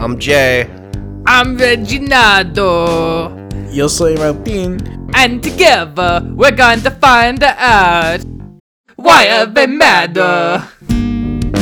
[0.00, 0.64] I'm Jay.
[1.26, 3.36] I'm Reginaldo.
[3.70, 4.80] Yo soy Martin.
[5.12, 8.24] And together we're going to find out
[8.96, 10.16] why are they mad?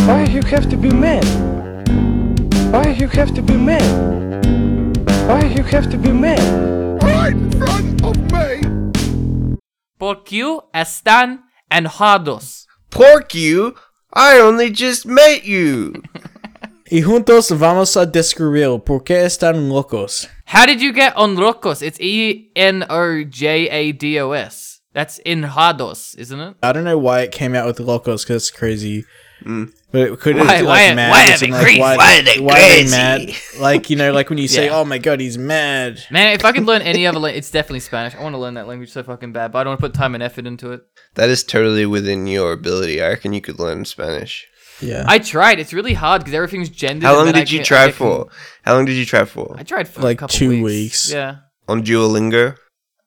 [0.06, 1.27] Why you have to be mad?
[2.71, 3.82] Why you have to be mad?
[5.27, 6.39] Why you have to be mad?
[7.02, 8.62] right in front of me.
[9.98, 11.41] Porque están
[11.73, 12.66] enojados.
[12.91, 13.75] Pork you?
[14.14, 16.02] I only just met you.
[16.91, 20.29] Y juntos vamos a descubrir por qué están locos.
[20.46, 21.82] How did you get on locos?
[21.82, 24.80] It's E N O J A D O S.
[24.94, 26.57] That's enojados, isn't it?
[26.63, 29.04] I don't know why it came out with locos because it's crazy.
[29.44, 29.71] Mm.
[29.93, 31.11] But it could have Why- been why- like mad.
[31.11, 31.80] why are they like, crazy?
[31.80, 33.30] Why, Why are they why are they mad?
[33.61, 34.77] Like you know, like when you say, Yeah.
[34.80, 37.80] "Oh my god, he's mad." Man, if I could learn any other language, it's definitely
[37.80, 38.14] Spanish.
[38.16, 39.94] I want to learn that language so fucking bad, but I don't want to put
[39.94, 40.80] time and effort into it.
[41.14, 43.00] That is totally within your ability.
[43.02, 44.47] I reckon you could learn Spanish.
[44.81, 45.05] Yeah.
[45.06, 45.59] I tried.
[45.61, 47.05] It's really hard because everything's gendered.
[47.05, 48.28] How long then I did you can- try can- for?
[48.62, 49.55] How long did you try for?
[49.59, 50.62] I tried for Like a couple two weeks.
[50.64, 51.12] weeks.
[51.12, 51.36] Yeah,
[51.69, 52.56] On Duolingo?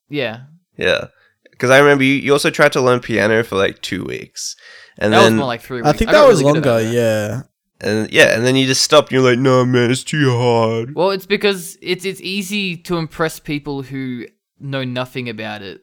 [0.10, 0.42] yeah.
[0.78, 1.08] Yeah.
[1.52, 4.56] Because I remember you, you also tried to learn piano for like two weeks.
[4.98, 5.78] And That was then, more like three.
[5.82, 5.88] Weeks.
[5.90, 6.84] I think got that was really longer.
[6.84, 6.92] that.
[6.94, 7.42] Yeah.
[7.82, 9.10] and yeah, and then you just stopped.
[9.12, 10.95] And you're like, no, man, it's too hard.
[10.95, 14.26] Well, it's because it's it's easy to impress people who
[14.60, 15.82] know nothing about it,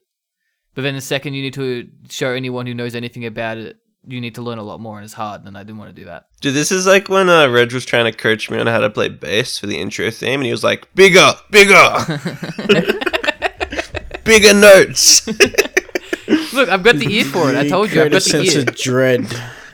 [0.75, 4.21] but then the second you need to show anyone who knows anything about it, you
[4.21, 5.45] need to learn a lot more, and it's hard.
[5.45, 6.27] And I didn't want to do that.
[6.41, 8.91] Dude, this is like when uh, Reg was trying to coach me on how to
[8.91, 11.75] play bass for the intro theme, and he was like, bigger, bigger,
[14.25, 15.27] bigger notes.
[16.53, 17.57] Look, I've got the ear for it.
[17.57, 18.61] I told you, I've Create a got the sense ear.
[18.63, 19.27] of dread.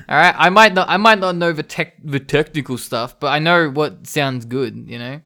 [0.09, 3.29] All right, I might not, I might not know the tech, the technical stuff, but
[3.29, 4.87] I know what sounds good.
[4.89, 5.21] You know.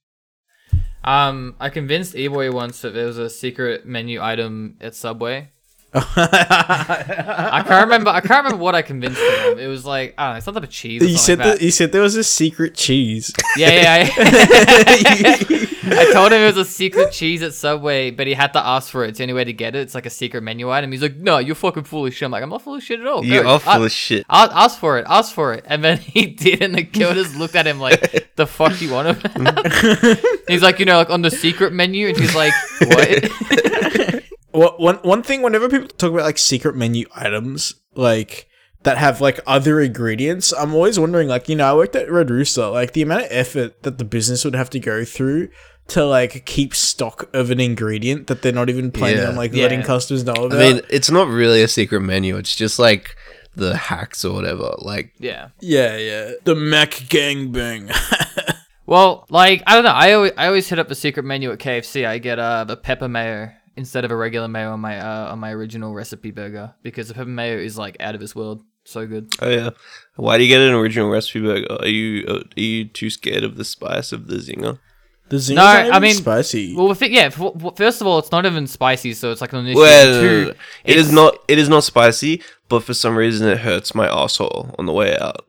[1.05, 5.51] Um, I convinced E-boy once that there was a secret menu item at Subway.
[5.94, 8.11] I can't remember.
[8.11, 9.58] I can't remember what I convinced him.
[9.58, 11.03] It was like I don't know, it's not type of cheese.
[11.03, 11.62] You said like that.
[11.62, 13.33] You said there was a secret cheese.
[13.56, 14.09] Yeah, yeah.
[14.16, 15.59] yeah.
[15.91, 18.91] I told him it was a secret cheese at Subway, but he had to ask
[18.91, 19.09] for it.
[19.09, 19.81] It's the only way to get it.
[19.81, 20.93] It's like a secret menu item.
[20.93, 23.00] He's like, "No, you're fucking full of shit." I'm like, "I'm not full of shit
[23.00, 24.27] at all." You are full of shit.
[24.28, 25.06] I'll ask for it.
[25.09, 25.65] Ask for it.
[25.66, 28.93] And then he did, and the girl just looked at him like, "The fuck you
[28.93, 29.48] want him?"
[30.48, 34.08] he's like, you know, like on the secret menu, and he's like, "What?"
[34.59, 38.49] Well, one one thing whenever people talk about like secret menu items, like
[38.83, 42.31] that have like other ingredients, I'm always wondering, like, you know, I worked at Red
[42.31, 45.49] Rooster, like the amount of effort that the business would have to go through
[45.89, 49.29] to like keep stock of an ingredient that they're not even planning Yeah.
[49.29, 49.63] on like Yeah.
[49.65, 50.53] letting customers know about.
[50.53, 52.37] I mean, it's not really a secret menu.
[52.37, 53.17] It's just like
[53.57, 54.75] the hacks or whatever.
[54.79, 55.49] Like, yeah.
[55.61, 56.33] yeah, yeah.
[56.45, 57.95] The Mac gangbang.
[58.87, 59.91] Well, like I don't know.
[59.91, 62.07] I always I always hit up the secret menu at KFC.
[62.07, 65.39] I get uh the pepper mayo instead of a regular mayo on my uh on
[65.39, 68.62] my original recipe burger because the pepper mayo is like out of this world.
[68.84, 69.25] So good.
[69.43, 69.71] oh yeah,
[70.16, 71.66] why do you get an original recipe burger?
[71.81, 74.78] Are you uh, are you too scared of the spice of the zinger?
[75.28, 76.75] the zingers No, not I mean- spicy.
[76.75, 77.25] Well, with it, yeah.
[77.25, 79.78] f- f- First of all, it's not even spicy, so it's like an issue.
[79.78, 81.37] Well, Two, it is it's- not.
[81.49, 82.41] It is not spicy,
[82.71, 85.45] but for some reason it hurts my asshole on the way out.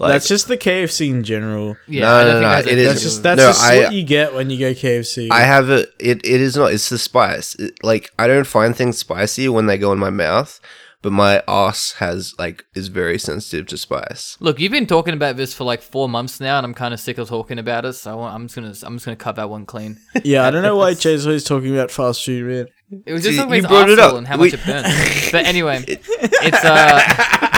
[0.00, 1.76] Like, that's just the KFC in general.
[1.86, 3.46] Yeah, No, I don't no, think no, that's it a- is- That's just that's No,
[3.48, 5.28] just I- what you get when you go KFC.
[5.30, 5.80] I have a.
[5.98, 6.72] It, it is not.
[6.72, 7.54] It's the spice.
[7.56, 10.58] It- like I don't find things spicy when they go in my mouth,
[11.02, 14.36] but my ass has like is very sensitive to spice.
[14.40, 17.00] Look, you've been talking about this for like four months now, and I'm kind of
[17.00, 17.92] sick of talking about it.
[17.92, 19.98] So I want, I'm just gonna I'm just gonna cut that one clean.
[20.24, 23.02] yeah, I don't know why Jay's always talking about fast food, man.
[23.06, 24.14] It was just See, always you brought it arsehole up.
[24.16, 25.30] and how We- much it burns.
[25.30, 27.48] but anyway, it's uh,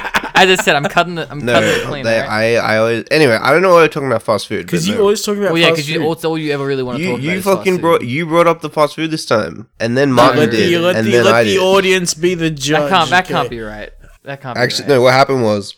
[0.43, 1.31] as just said, I'm cutting the.
[1.31, 2.05] I'm No, cutting it clean.
[2.05, 2.31] they, alright?
[2.31, 3.39] I I always anyway.
[3.41, 5.01] I don't know why we're talking about fast food Because you no.
[5.03, 7.11] always talk about well, yeah, because you, that's all you ever really want to you,
[7.11, 7.25] talk about.
[7.25, 7.81] you is fast fucking food.
[7.83, 10.79] brought you brought up the fast food this time, and then Martin let did, the,
[10.79, 11.59] let and the, then let I the did.
[11.61, 12.81] audience be the judge.
[12.83, 13.11] That can't.
[13.11, 13.35] That okay?
[13.35, 13.91] can't be right.
[14.25, 14.57] That can't.
[14.59, 14.97] Actually, be right.
[14.99, 15.03] no.
[15.03, 15.75] What happened was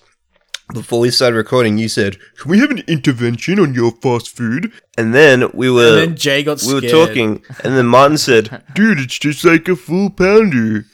[0.73, 4.73] before we started recording, you said, "Can we have an intervention on your fast food?"
[4.97, 6.83] And then we were And then Jay got we scared.
[6.85, 10.87] were talking, and then Martin said, "Dude, it's just like a full pounder."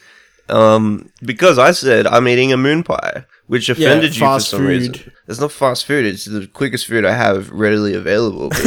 [0.50, 4.94] Um, because I said I'm eating a moon pie, which offended you for some reason.
[5.28, 8.50] It's not fast food; it's the quickest food I have readily available.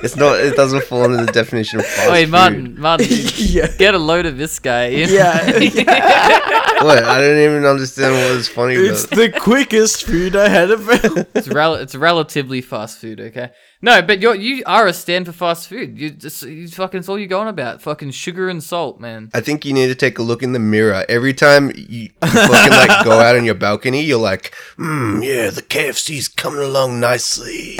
[0.00, 0.38] But it's, it's not.
[0.40, 2.30] It doesn't fall under the definition of fast Wait, food.
[2.30, 3.66] Martin, Martin, dude, yeah.
[3.76, 4.88] get a load of this guy.
[4.88, 5.44] Yeah,
[6.80, 7.02] What?
[7.02, 8.86] I don't even understand what was funny about.
[8.90, 9.16] it's about.
[9.16, 11.24] the quickest food I had available.
[11.34, 13.50] It's rel- it's relatively fast food, okay?
[13.82, 15.98] No, but you're you are a stand for fast food.
[15.98, 17.82] You just you fucking it's all you're going about.
[17.82, 19.30] Fucking sugar and salt, man.
[19.34, 22.08] I think you need to take a look in the mirror every time you, you
[22.20, 24.02] fucking like go out on your balcony.
[24.02, 27.76] You're like, hmm, yeah, the KFC's coming along nicely.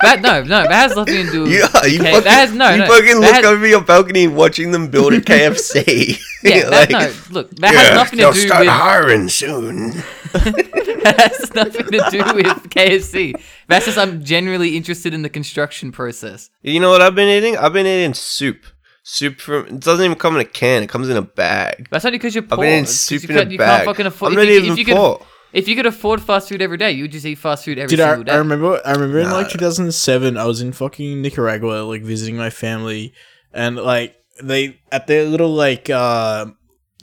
[0.00, 1.42] That no, no, that has nothing to do.
[1.44, 3.80] with Yeah, you okay, fucking, that has no, you no, fucking look has- over your
[3.82, 6.20] balcony watching them build a KFC.
[6.42, 8.32] Yeah, that, no, look, that has nothing to do.
[8.32, 8.68] they'll start with.
[8.68, 9.90] hiring soon.
[10.32, 13.34] that has nothing to do with KFC.
[13.66, 16.50] That's just I'm genuinely interested in the construction process.
[16.62, 17.56] You know what I've been eating?
[17.56, 18.64] I've been eating soup.
[19.02, 20.82] Soup from it doesn't even come in a can.
[20.82, 21.88] It comes in a bag.
[21.90, 22.58] That's only because you're I've poor.
[22.58, 23.58] been eating soup in a bag.
[23.58, 24.32] can't fucking afford.
[24.32, 25.26] I'm not even if you could, poor.
[25.52, 27.96] If you could afford fast food every day, you would just eat fast food every
[27.96, 28.32] Dude, I, day.
[28.32, 28.80] I remember.
[28.84, 33.12] I remember in like 2007, I was in fucking Nicaragua, like visiting my family,
[33.52, 36.46] and like they at their little like uh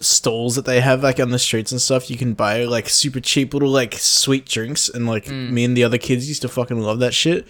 [0.02, 3.20] stalls that they have like on the streets and stuff, you can buy like super
[3.20, 5.52] cheap little like sweet drinks, and like Mm.
[5.52, 7.48] me and the other kids used to fucking love that shit.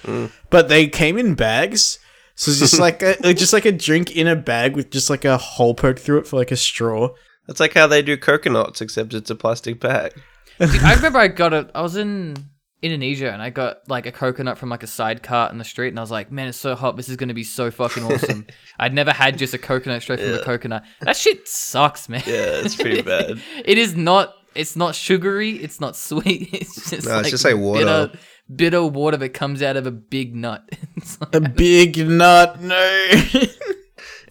[0.49, 1.99] But they came in bags.
[2.35, 5.09] So it's just like a, like just like a drink in a bag with just
[5.09, 7.09] like a hole poked through it for like a straw.
[7.47, 10.13] That's like how they do coconuts, except it's a plastic bag.
[10.59, 11.69] Dude, I remember I got a.
[11.75, 12.35] I was in
[12.81, 15.89] Indonesia and I got like a coconut from like a side cart in the street,
[15.89, 16.95] and I was like, "Man, it's so hot.
[16.97, 18.45] This is gonna be so fucking awesome."
[18.79, 20.83] I'd never had just a coconut straight from a coconut.
[21.01, 22.23] That shit sucks, man.
[22.25, 23.41] Yeah, it's pretty bad.
[23.65, 24.33] it is not.
[24.53, 25.51] It's not sugary.
[25.57, 26.49] It's not sweet.
[26.53, 27.83] It's just No, like it's just like water.
[27.83, 28.19] Bitter,
[28.55, 30.63] bitter water that comes out of a big nut.
[30.95, 33.09] It's like- A big nut, no.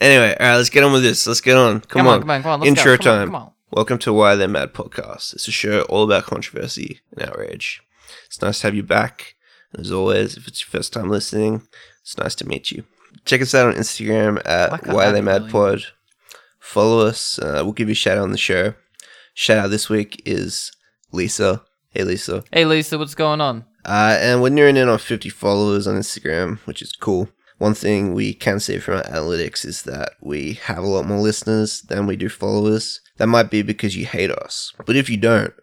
[0.00, 1.26] Anyway, all right, let's get on with this.
[1.26, 1.80] Let's get on.
[1.80, 3.02] Come, Come on, on, come on, come on, let's Intro go.
[3.04, 3.28] Come on, time.
[3.28, 3.52] come on.
[3.74, 5.34] Welcome to Why They're Mad podcast.
[5.34, 7.82] It's a show all about controversy and outrage.
[8.26, 9.34] It's nice to have you back.
[9.72, 11.66] And as always, if it's your first time listening,
[12.00, 12.84] it's nice to meet you.
[13.24, 15.50] Check us out on Instagram at Why Why They Mad?
[15.50, 15.86] Pod.
[16.60, 17.40] Follow us.
[17.40, 18.74] Uh, we'll give you a shout out on the show.
[19.34, 20.70] Shout out this week is
[21.10, 21.62] Lisa.
[21.90, 22.44] Hey, Lisa.
[22.52, 23.64] Hey Lisa, what's going on?
[23.84, 27.28] Uh, and we're nearing in on 50 followers on Instagram, which is cool.
[27.58, 31.18] One thing we can see from our analytics is that we have a lot more
[31.18, 33.00] listeners than we do followers.
[33.16, 34.72] That might be because you hate us.
[34.86, 35.54] But if you don't,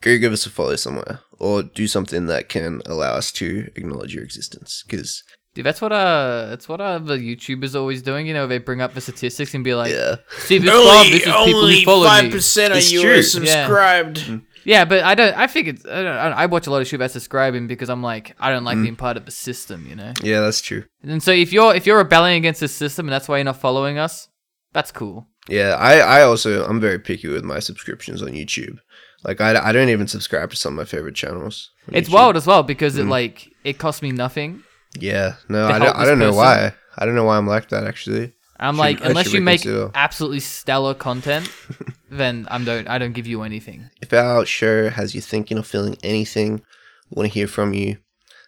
[0.00, 4.14] go give us a follow somewhere or do something that can allow us to acknowledge
[4.14, 4.84] your existence.
[4.86, 8.26] Because, Dude, that's what uh, that's what uh, the YouTubers always doing.
[8.26, 10.16] You know, they bring up the statistics and be like, yeah.
[10.38, 13.18] "See this club, this is people who follow me." of you true.
[13.18, 14.40] are subscribed.
[14.64, 15.36] Yeah, but I don't.
[15.36, 15.84] I think it's.
[15.84, 18.64] I, don't, I watch a lot of shit about subscribing because I'm like, I don't
[18.64, 18.82] like Mm.
[18.82, 20.12] being part of the system, you know.
[20.22, 20.84] Yeah, that's true.
[21.02, 23.56] And so if you're if you're rebelling against the system and that's why you're not
[23.60, 24.28] following us,
[24.72, 25.26] that's cool.
[25.48, 28.78] Yeah, I, I also, I'm very picky with my subscriptions on YouTube.
[29.24, 31.70] Like, I, I don't even subscribe to some of my favorite channels.
[31.88, 32.12] It's YouTube.
[32.12, 33.00] wild as well because Mm.
[33.00, 34.62] it like it costs me nothing.
[34.98, 36.36] Yeah, no, I don't, I don't know person.
[36.36, 36.74] why.
[36.98, 38.32] I don't know why I'm like that, actually.
[38.60, 41.50] I'm Should- like, unless you make absolutely stellar content,
[42.10, 43.90] then I'm don't I don't give you anything.
[44.00, 46.62] If our show has you thinking or feeling anything,
[47.10, 47.98] want to hear from you.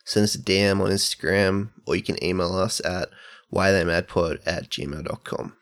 [0.04, 3.08] Send us a DM on Instagram or you can email us at
[3.52, 5.56] whytheymadpod at gmail.com.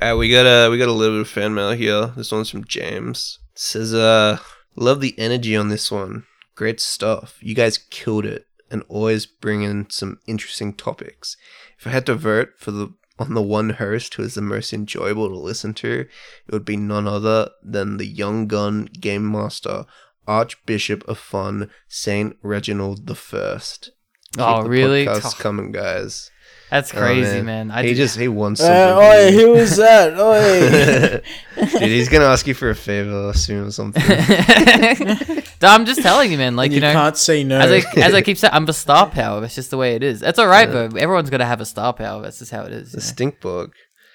[0.00, 2.12] Alright, we got a we got a little bit of fan mail here.
[2.16, 3.38] This one's from James.
[3.54, 4.38] It says uh
[4.74, 6.24] love the energy on this one.
[6.54, 7.38] Great stuff.
[7.40, 11.38] You guys killed it and always bring in some interesting topics.
[11.78, 14.74] If I had to vote for the on the one host who is the most
[14.74, 19.86] enjoyable to listen to, it would be none other than the young gun game master,
[20.26, 23.92] Archbishop of Fun, Saint Reginald the First.
[24.38, 25.06] Oh, really?
[25.06, 26.30] Podcast coming, guys.
[26.70, 27.70] That's Oh, crazy, man.
[27.70, 28.76] I he did- just he wants something.
[28.76, 30.18] Uh, oi, who was that?
[30.18, 31.68] Oi.
[31.78, 34.02] Dude, he's gonna ask you for a favor soon or something.
[35.62, 36.56] I'm just telling you, man.
[36.56, 37.58] Like you, you know, can't say no.
[37.58, 39.40] as I as I keep saying, I'm the star power.
[39.40, 40.20] That's just the way it is.
[40.20, 40.86] That's all right, though.
[40.98, 42.22] Everyone's gonna have a star power.
[42.22, 42.92] That's just how it is.
[42.92, 43.02] the know?
[43.02, 43.72] stink bug.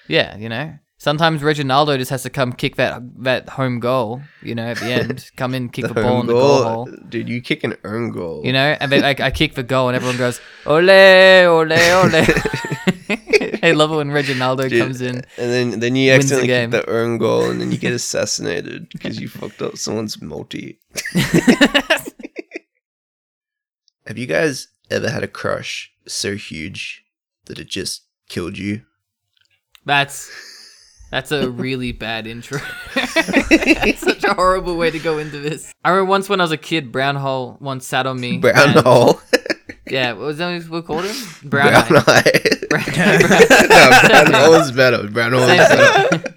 [0.08, 0.74] Yeah, you know.
[1.02, 4.22] Sometimes Reginaldo just has to come kick that that home goal.
[4.40, 6.88] You know, at the end, come in, kick The the, ball in the goal hole.
[7.08, 7.28] dude.
[7.28, 8.42] You kick an own goal.
[8.44, 11.72] You know, and then I, I kick the goal, and everyone goes, "Ole, ole, ole."
[13.64, 15.16] I love it when Reginaldo Dude, comes in.
[15.16, 16.70] and then then you the accidentally game.
[16.70, 20.78] kick the own goal, and then you get assassinated because you fucked up someone's multi.
[24.06, 27.02] Have you guys ever had a crush so huge
[27.46, 28.82] that it just killed you?
[29.84, 30.30] That's
[31.12, 32.58] that's a really bad intro.
[32.94, 35.72] That's such a horrible way to go into this.
[35.84, 38.38] I remember once when I was a kid, Brown Hole once sat on me.
[38.38, 39.20] Brown and- hole.
[39.86, 41.16] Yeah, what was that what we called him?
[41.44, 42.22] Brown, Brown eye.
[42.24, 42.66] eye.
[42.70, 42.88] Brown-
[43.68, 45.06] no, brown hole is better.
[45.08, 46.32] Brown hole is better.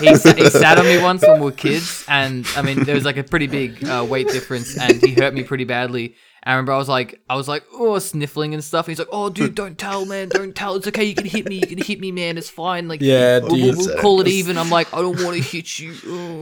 [0.00, 3.04] he, he sat on me once when we were kids, and I mean there was
[3.04, 6.14] like a pretty big uh, weight difference, and he hurt me pretty badly.
[6.42, 8.86] I remember I was like, I was like, oh, sniffling and stuff.
[8.86, 10.76] And he's like, oh, dude, don't tell, man, don't tell.
[10.76, 12.38] It's okay, you can hit me, you can hit me, man.
[12.38, 12.88] It's fine.
[12.88, 14.56] Like, Yeah, we'll, we'll- we'll call it even.
[14.56, 15.92] I'm like, I don't want to hit you.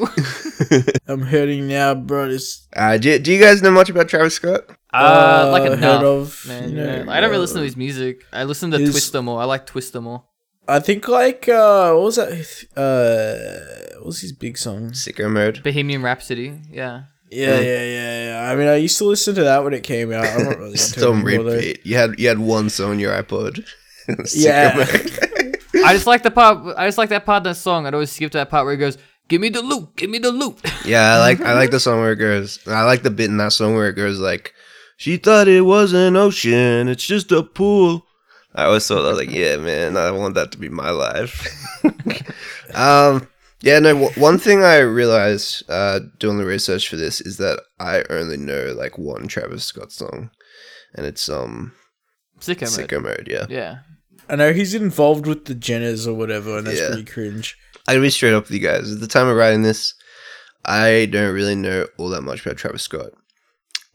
[0.01, 0.91] Ugh.
[1.09, 2.29] I'm hurting now, bro.
[2.29, 4.65] This Uh, do, do you guys know much about Travis Scott?
[4.93, 6.71] Uh, like Uh, enough, heard of, man.
[6.71, 7.05] you yeah.
[7.09, 8.23] I don't really listen to his music.
[8.33, 9.41] I listen to his- Twister more.
[9.41, 10.25] I like Twister more.
[10.71, 12.29] I think like uh what was that
[12.77, 14.91] uh what was his big song?
[14.91, 15.63] Sicko mode.
[15.63, 16.61] Bohemian Rhapsody.
[16.71, 17.05] Yeah.
[17.31, 18.51] Yeah, yeah, yeah, yeah.
[18.51, 20.25] I mean I used to listen to that when it came out.
[20.27, 21.53] I'm not really into Still it on though.
[21.55, 21.85] repeat.
[21.87, 23.67] You had you had one song on your iPod.
[24.35, 24.75] Yeah.
[25.85, 26.75] I just like the part.
[26.79, 27.87] I just like that part of the song.
[27.87, 28.97] I'd always skip to that part where he goes,
[29.29, 29.95] Give me the loot.
[29.97, 30.59] Give me the loot.
[30.87, 32.59] Yeah, I like I like the song where it goes.
[32.67, 34.55] I like the bit in that song where it goes like,
[34.97, 38.07] "She thought it was an ocean, it's just a pool."
[38.55, 41.47] I always thought I was like, "Yeah, man, I want that to be my life."
[42.75, 43.29] um,
[43.61, 43.93] yeah, no.
[43.95, 48.37] W- one thing I realized uh, doing the research for this is that I only
[48.37, 50.31] know like one Travis Scott song,
[50.95, 51.73] and it's um
[52.41, 52.89] Sicko mode.
[52.89, 53.29] Sicko Mode.
[53.31, 53.79] Yeah, Yeah.
[54.31, 56.89] I know he's involved with the Jenners or whatever, and that's Yeah.
[56.89, 57.57] pretty cringe.
[57.89, 58.93] I'll be straight up with you guys.
[58.93, 59.95] At the time of writing this,
[60.67, 63.13] I don't really know all that much about Travis Scott.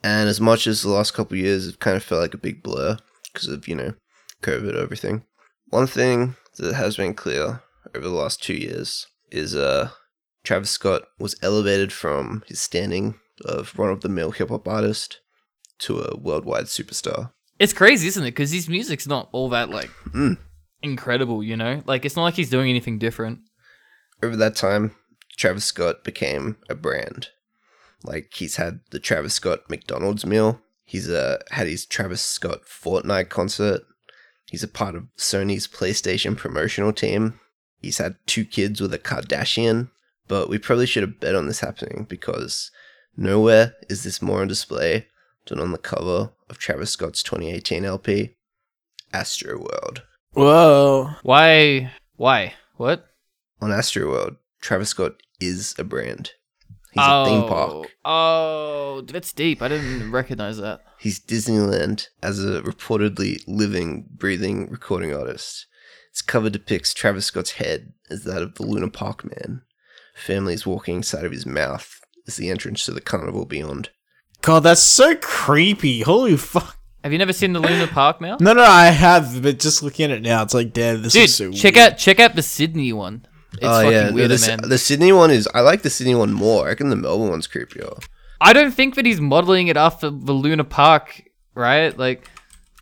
[0.04, 2.38] And as much as the last couple of years have kind of felt like a
[2.40, 2.98] big blur
[3.32, 3.94] because of, you know,
[4.42, 5.24] COVID, everything.
[5.70, 7.62] One thing that has been clear
[7.96, 9.90] over the last two years is uh,
[10.44, 15.20] Travis Scott was elevated from his standing of run of the mill hip hop artist
[15.80, 17.32] to a worldwide superstar.
[17.60, 18.32] It's crazy, isn't it?
[18.32, 20.38] Because his music's not all that like Mm.
[20.82, 21.82] incredible, you know.
[21.86, 23.40] Like it's not like he's doing anything different.
[24.22, 24.96] over that time,
[25.36, 27.30] Travis Scott became a brand.
[28.04, 30.62] Like he's had the Travis Scott McDonald's meal.
[30.86, 33.82] He's uh, had his Travis Scott Fortnite concert.
[34.48, 37.40] He's a part of Sony's PlayStation promotional team.
[37.84, 39.90] He's had two kids with a Kardashian.
[40.28, 42.72] But we probably should have bet on this happening because
[43.16, 45.08] nowhere is this more on display
[45.48, 48.36] than on the cover of Travis Scott's 2018 LP,
[49.14, 50.00] Astroworld.
[50.32, 51.12] Whoa.
[51.24, 51.92] Why?
[52.16, 52.54] Why?
[52.78, 53.06] What?
[53.62, 56.32] On Astroworld, Travis Scott is a brand.
[56.92, 57.48] He's a theme oh.
[57.48, 57.96] park.
[58.06, 59.62] Oh, that's deep.
[59.62, 60.82] I didn't recognize that.
[61.00, 65.66] He's Disneyland as a reportedly living, breathing recording artist.
[66.14, 69.64] Its cover depicts Travis Scott's head as that of the Luna Park man.
[70.14, 73.90] Families walking inside of his mouth is the entrance to the carnival beyond.
[74.44, 76.02] God, that's so creepy.
[76.02, 76.78] Holy fuck.
[77.04, 78.38] Have you never seen the Luna Park Mail?
[78.40, 81.24] No, no, I have, but just looking at it now, it's like, damn, this Dude,
[81.24, 81.94] is so check weird.
[81.94, 83.26] out check out the Sydney one.
[83.54, 84.70] It's oh fucking yeah, no, weird, the, man.
[84.70, 85.50] the Sydney one is.
[85.56, 86.66] I like the Sydney one more.
[86.66, 88.06] I reckon the Melbourne one's creepier.
[88.40, 91.24] I don't think that he's modeling it after the Luna Park,
[91.56, 91.98] right?
[91.98, 92.30] Like,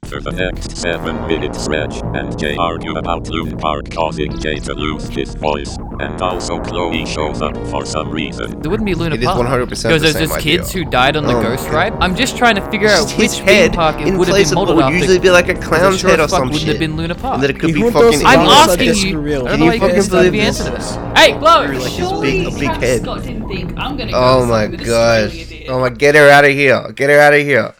[0.07, 4.73] For the next seven minutes, Reg and Jay argue about Loon Park causing Jay to
[4.73, 8.59] lose his voice, and also Chloe shows up for some reason.
[8.61, 9.37] there wouldn't be Luna It is Park.
[9.47, 10.57] 100% because the there's same just idea.
[10.57, 11.73] kids who died on the Oh, ghost God.
[11.75, 11.93] ride.
[12.01, 14.27] I'm just trying to figure out Just which his theme head park it in would
[14.27, 14.97] have place been of what modeled would after.
[14.97, 16.69] usually be like a 'cause it clown's sure head as or fuck some wouldn't shit.
[16.69, 17.33] have been Luna Park.
[17.35, 18.25] And then it could You be want fucking.
[18.25, 18.67] I'm Yes, Elvis.
[18.69, 19.19] asking that's you.
[19.19, 19.41] real.
[19.47, 20.87] I Can don't know you why you fucking can't give believe the answer to this?
[20.91, 20.97] this.
[21.15, 21.67] Hey, Chloe.
[21.67, 23.01] Like his Surely big, a big Travis head.
[23.03, 25.47] Scott didn't think I'm gonna go Oh my some gosh.
[25.69, 26.91] Oh my, get her out of here.
[26.95, 27.73] Get her out of here.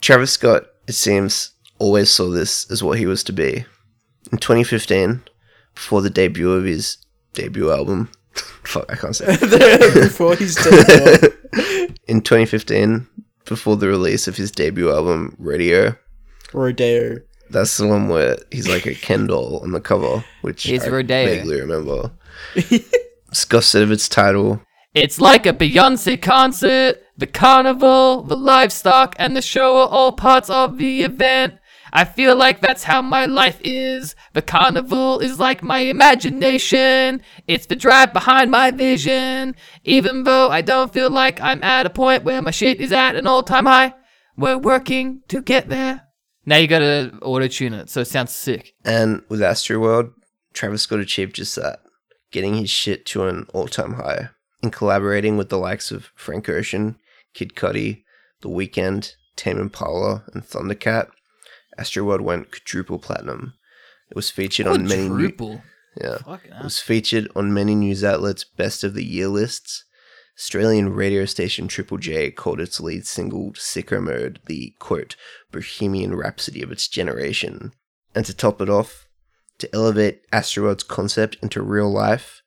[0.00, 3.64] Travis Scott, it seems, always saw this as what he was to be.
[4.32, 5.22] In 2015,
[5.74, 6.96] before the debut of his
[7.34, 8.10] debut album,
[8.64, 9.26] fuck, I can't say.
[9.94, 11.32] Before he's taken
[12.08, 13.06] In 2015,
[13.44, 15.94] before the release of his debut album, Radio,
[16.52, 17.16] Rodeo.
[17.50, 20.88] that's the one where he's like a Ken doll on the cover, which He's I
[20.88, 21.24] Rodeo.
[21.26, 22.10] vaguely remember.
[23.32, 24.60] Scott said of its title,
[24.94, 26.98] It's like a Beyonce concert.
[27.18, 31.54] The carnival, the livestock, and the show are all parts of the event.
[31.92, 34.14] I feel like that's how my life is.
[34.34, 37.22] The carnival is like my imagination.
[37.48, 39.56] It's the drive behind my vision.
[39.82, 43.16] Even though I don't feel like I'm at a point where my shit is at
[43.16, 43.94] an all time high,
[44.36, 46.02] we're working to get there.
[46.46, 48.74] Now you gotta auto tune it so it sounds sick.
[48.84, 50.12] And with Astroworld,
[50.52, 51.80] Travis Scott achieved just that,
[52.30, 54.28] getting his shit to an all-time high.
[54.62, 56.96] In collaborating with the likes of Frank Ocean,
[57.34, 58.04] Kid Cudi,
[58.40, 61.08] The Weeknd, Tame Impala, and Thundercat,
[61.78, 63.54] Astroworld went quadruple platinum.
[64.10, 65.60] It was featured on many new,
[66.00, 69.84] yeah, Fucking it was featured on many news outlets' best of the year lists.
[70.38, 75.16] Australian radio station Triple J called its lead single Sicko Mode the quote
[75.50, 77.72] Bohemian Rhapsody of its generation.
[78.14, 79.08] And to top it off,
[79.58, 82.42] to elevate Astroworld's concept into real life,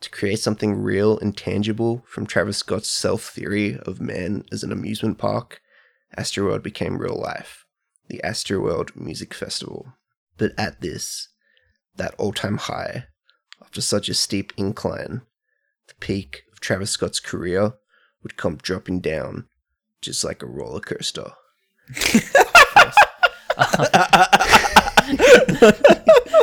[0.00, 4.72] to create something real and tangible from Travis Scott's self theory of man as an
[4.72, 5.60] amusement park,
[6.16, 7.66] Astroworld became real life,
[8.08, 9.94] the Astroworld Music Festival.
[10.38, 11.28] But at this,
[11.96, 13.06] that all time high,
[13.60, 15.22] after such a steep incline,
[15.88, 17.74] the peak of Travis Scott's career
[18.22, 19.46] would come dropping down
[20.02, 21.32] just like a roller coaster.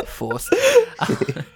[0.06, 0.54] Forced.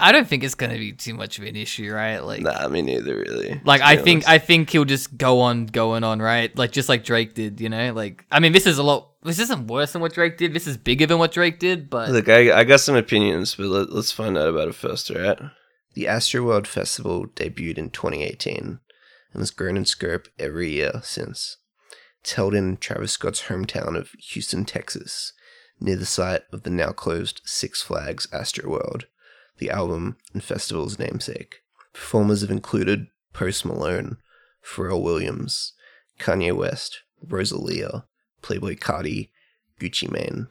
[0.00, 2.18] I don't think it's gonna be too much of an issue, right?
[2.18, 3.60] Like, Nah, me neither, really.
[3.64, 4.28] like I be think honest.
[4.28, 6.56] I think he'll just go on going on, right?
[6.56, 7.92] Like just like Drake did, you know.
[7.92, 9.10] Like I mean, this is a lot.
[9.22, 10.54] This isn't worse than what Drake did.
[10.54, 13.66] This is bigger than what Drake did, but Look, I, I got some opinions, but
[13.66, 15.38] let, let's find out about it first, alright?
[15.94, 18.78] The Astroworld Festival debuted in 2018
[19.32, 21.56] and has grown in scope every year since.
[22.20, 25.32] It's held in Travis Scott's hometown of Houston, Texas,
[25.80, 29.04] near the site of the now closed Six Flags Astroworld,
[29.58, 31.62] the album and festival's namesake.
[31.92, 34.18] Performers have included Post Malone,
[34.64, 35.72] Pharrell Williams,
[36.18, 38.04] Kanye West, Rosalia,
[38.42, 39.30] Playboi Carti,
[39.80, 40.48] Gucci Mane,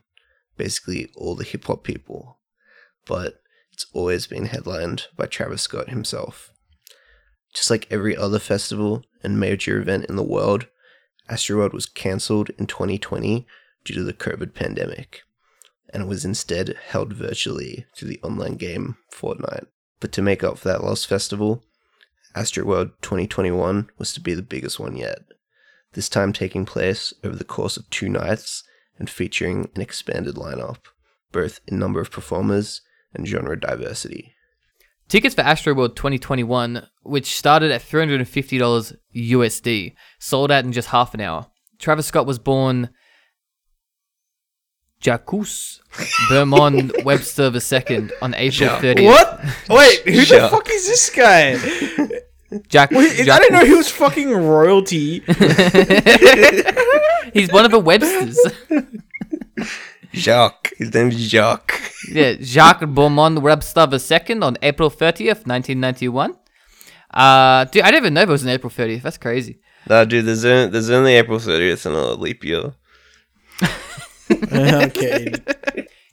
[0.58, 2.40] basically all the hip hop people.
[3.06, 6.52] But it's always been headlined by Travis Scott himself.
[7.54, 10.68] Just like every other festival and major event in the world,
[11.30, 13.48] Astroworld was cancelled in 2020
[13.84, 15.24] due to the COVID pandemic,
[15.96, 19.66] and was instead held virtually through the online game Fortnite.
[20.02, 21.64] But to make up for that lost festival,
[22.36, 25.20] Astroworld 2021 was to be the biggest one yet,
[25.94, 28.62] this time taking place over the course of two nights
[29.00, 30.80] and featuring an expanded lineup,
[31.32, 32.82] both in number of performers
[33.14, 34.34] and genre diversity.
[35.08, 41.22] Tickets for Astroworld 2021, which started at $350 USD, sold out in just half an
[41.22, 41.48] hour.
[41.80, 42.90] Travis Scott was born
[45.06, 45.26] Jacques
[46.30, 49.06] Bermon Webster II on April 30th.
[49.06, 49.40] What?
[49.70, 51.58] Wait, who the fuck is this guy?
[52.68, 55.20] Jack, Wait, I Jack- didn't know he was fucking royalty.
[57.34, 58.38] He's one of the Websters.
[60.14, 60.72] Jacques.
[60.78, 61.80] His name's Jacques.
[62.12, 66.34] yeah, Jacques Beaumont Webster II on April 30th, 1991.
[67.14, 69.02] Uh, dude, I didn't even know it was on April 30th.
[69.02, 69.60] That's crazy.
[69.90, 72.74] Nah, dude, there's only, there's only April 30th in a leap year.
[74.54, 75.34] okay.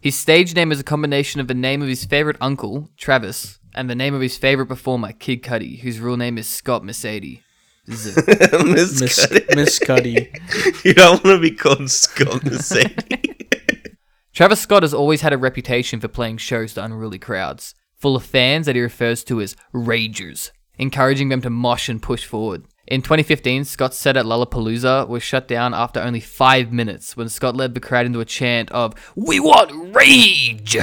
[0.01, 3.89] His stage name is a combination of the name of his favorite uncle, Travis, and
[3.89, 7.41] the name of his favorite performer, Kid Cudi, whose real name is Scott Mescudi.
[7.87, 9.45] Miss Miss Cuddy.
[9.55, 10.33] Miss Cuddy.
[10.85, 13.97] You don't want to be called Scott Mescudi.
[14.33, 18.25] Travis Scott has always had a reputation for playing shows to unruly crowds, full of
[18.25, 22.65] fans that he refers to as ragers, encouraging them to mosh and push forward.
[22.93, 27.57] In 2015, Scott's set at Lollapalooza was shut down after only five minutes when Scott
[27.57, 30.77] led the crowd into a chant of "We want rage!"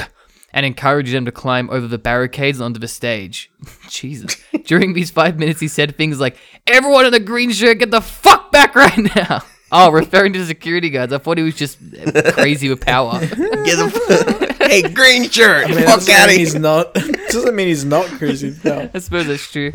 [0.52, 3.52] and encouraged them to climb over the barricades and onto the stage.
[3.88, 4.36] Jesus.
[4.64, 6.36] During these five minutes, he said things like,
[6.66, 9.44] Everyone in the green shirt, get the fuck back right now!
[9.72, 11.12] Oh, referring to security guards.
[11.12, 11.78] I thought he was just
[12.32, 13.20] crazy with power.
[13.20, 16.38] Get the hey, green shirt, I mean, fuck doesn't out of mean here.
[16.44, 16.92] he's not.
[16.92, 18.56] Doesn't mean he's not crazy.
[18.64, 18.90] No.
[18.92, 19.70] I suppose that's true.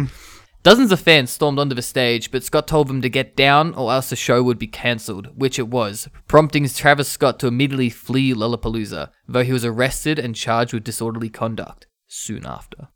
[0.65, 3.93] Dozens of fans stormed onto the stage, but Scott told them to get down or
[3.93, 8.33] else the show would be cancelled, which it was, prompting Travis Scott to immediately flee
[8.33, 12.87] Lollapalooza, though he was arrested and charged with disorderly conduct soon after.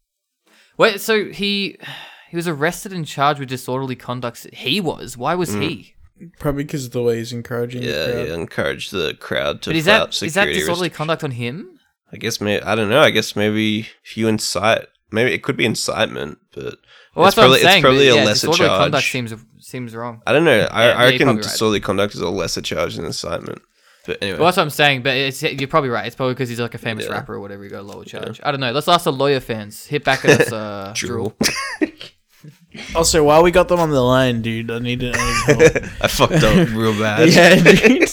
[0.79, 1.77] Wait, so he
[2.31, 4.47] he was arrested and charged with disorderly conduct.
[4.51, 5.15] He was.
[5.15, 5.61] Why was mm.
[5.61, 5.93] he?
[6.39, 8.27] Probably because of the way he's encouraging the Yeah, crowd.
[8.29, 11.79] yeah, encourage the crowd to But is that is that disorderly restric- conduct on him?
[12.11, 13.01] I guess maybe I don't know.
[13.01, 16.79] I guess maybe if you incite, maybe it could be incitement, but
[17.19, 17.77] Well, it's that's what probably I'm saying.
[17.77, 18.81] it's probably but a yeah, lesser disorderly charge.
[18.81, 20.21] conduct seems seems wrong.
[20.25, 20.51] I don't know.
[20.71, 21.51] I, Yeah, I you're reckon probably right.
[21.51, 23.61] disorderly conduct is a lesser charge than incitement.
[24.05, 26.07] But anyway, Well, that's what I'm saying, but it's, you're probably right.
[26.07, 27.11] It's probably because he's like a famous Yeah.
[27.11, 27.63] rapper or whatever.
[27.63, 28.39] You got a lower charge.
[28.43, 28.71] I don't know.
[28.71, 29.85] Let's ask the lawyer fans.
[29.85, 31.33] Hit back at us, uh, Drew.
[32.95, 35.11] Also, while we got them on the line, dude, I need to.
[35.13, 35.83] I need help.
[36.01, 37.27] I fucked up real bad.
[37.29, 38.07] yeah, dude.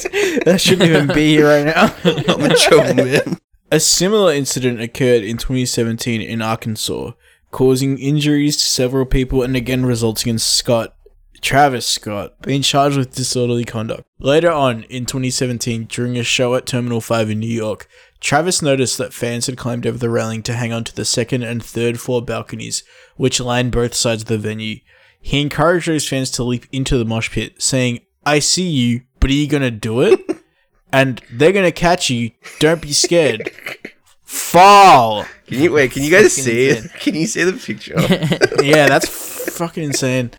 [0.44, 1.94] That shouldn't even be here right now.
[2.34, 3.38] I'm in trouble, man.
[3.70, 7.12] A similar incident occurred in 2017 in Arkansas,
[7.50, 10.94] causing injuries to several people and again resulting in Scott,
[11.40, 14.04] Travis Scott, being charged with disorderly conduct.
[14.18, 17.88] Later on in 2017, during a show at Terminal 5 in New York,
[18.20, 21.62] Travis noticed that fans had climbed over the railing to hang onto the second and
[21.64, 22.82] third floor balconies,
[23.16, 24.80] which lined both sides of the venue.
[25.20, 29.30] He encouraged those fans to leap into the mosh pit, saying, I see you, but
[29.30, 30.20] are you gonna do it?
[30.92, 32.32] and they're gonna catch you.
[32.58, 33.50] Don't be scared.
[34.36, 35.24] Fall.
[35.46, 35.92] Can you wait?
[35.92, 36.92] Can you guys see it?
[37.00, 37.94] Can you see the picture?
[38.62, 39.08] Yeah, that's
[39.56, 40.32] fucking insane.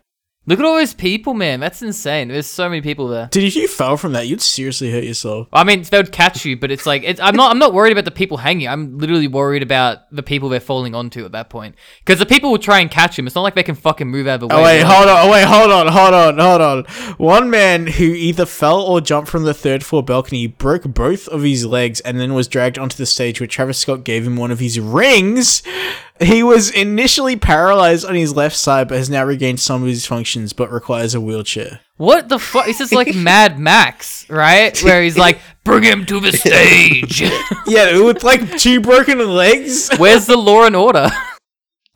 [0.48, 1.60] Look at all those people, man.
[1.60, 2.28] That's insane.
[2.28, 3.28] There's so many people there.
[3.30, 5.46] Dude, if you fell from that, you'd seriously hurt yourself.
[5.52, 7.50] I mean, they would catch you, but it's like it's, I'm not.
[7.50, 8.66] I'm not worried about the people hanging.
[8.66, 11.74] I'm literally worried about the people they're falling onto at that point.
[11.98, 13.26] Because the people will try and catch him.
[13.26, 14.80] It's not like they can fucking move out of the oh, way.
[14.80, 15.26] Oh wait, hold on.
[15.26, 16.84] Oh wait, hold on, hold on, hold on.
[17.18, 21.42] One man who either fell or jumped from the third floor balcony broke both of
[21.42, 24.50] his legs and then was dragged onto the stage where Travis Scott gave him one
[24.50, 25.62] of his rings.
[26.20, 30.06] He was initially paralyzed on his left side, but has now regained some of his
[30.06, 31.80] functions, but requires a wheelchair.
[31.96, 32.66] What the fuck?
[32.66, 34.76] This is like Mad Max, right?
[34.82, 37.22] Where he's like, bring him to the stage.
[37.66, 39.90] Yeah, with like two broken legs.
[39.98, 41.10] Where's the law and order?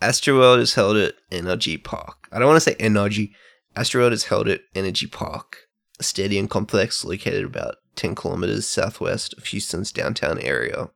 [0.02, 2.28] Astroworld is held at NRG Park.
[2.30, 3.34] I don't want to say Energy.
[3.74, 5.56] Astroworld is held at NRG Park,
[5.98, 10.90] a stadium complex located about 10 kilometers southwest of Houston's downtown area.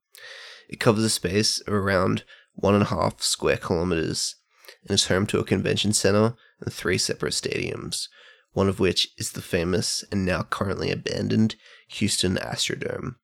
[0.69, 2.25] It covers a space of around
[2.57, 4.35] one and a half square kilometers
[4.83, 8.09] and is home to a convention center and three separate stadiums,
[8.53, 11.55] one of which is the famous and now currently abandoned
[11.89, 13.17] Houston Astrodome.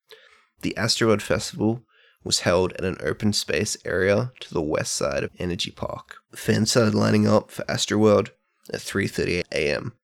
[0.61, 1.83] The Astroworld Festival
[2.25, 6.17] was held at an open space area to the west side of NRG Park.
[6.35, 8.31] Fans started lining up for Astroworld
[8.73, 9.95] at 3:30 a.m.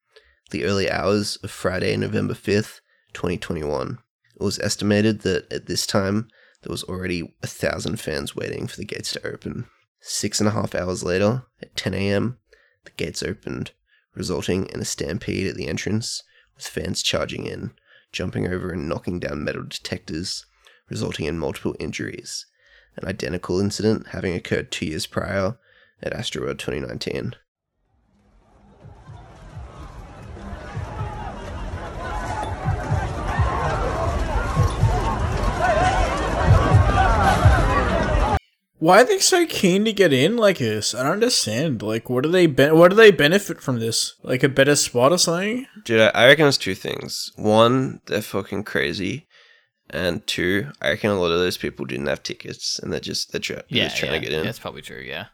[0.51, 2.81] The early hours of Friday, November 5th,
[3.13, 3.99] 2021.
[4.35, 6.29] It was estimated that at this time
[6.69, 9.65] there was already a thousand fans waiting for the gates to open.
[10.01, 12.37] Six and a half hours later, at 10 a.m.,
[12.85, 13.71] the gates opened,
[14.15, 16.23] resulting in a stampede at the entrance,
[16.55, 17.71] with fans charging in,
[18.13, 20.45] jumping over and knocking down metal detectors,
[20.91, 22.45] resulting in multiple injuries.
[22.97, 25.57] An identical incident having occurred two years prior
[26.03, 27.35] at Astroworld 2019.
[38.79, 40.95] Why are they so keen to get in like this?
[40.95, 41.83] I don't understand.
[41.83, 44.15] Like, what do they ben- what do they benefit from this?
[44.23, 45.67] Like a better spot or something?
[45.85, 47.33] Dude, I- I reckon it's two things.
[47.37, 49.27] One, they're fucking crazy.
[49.91, 53.33] And two, I reckon a lot of those people didn't have tickets and they're just
[53.33, 54.45] they're, tra- they're just trying yeah, to get in.
[54.45, 55.01] That's probably true.
[55.01, 55.27] Yeah.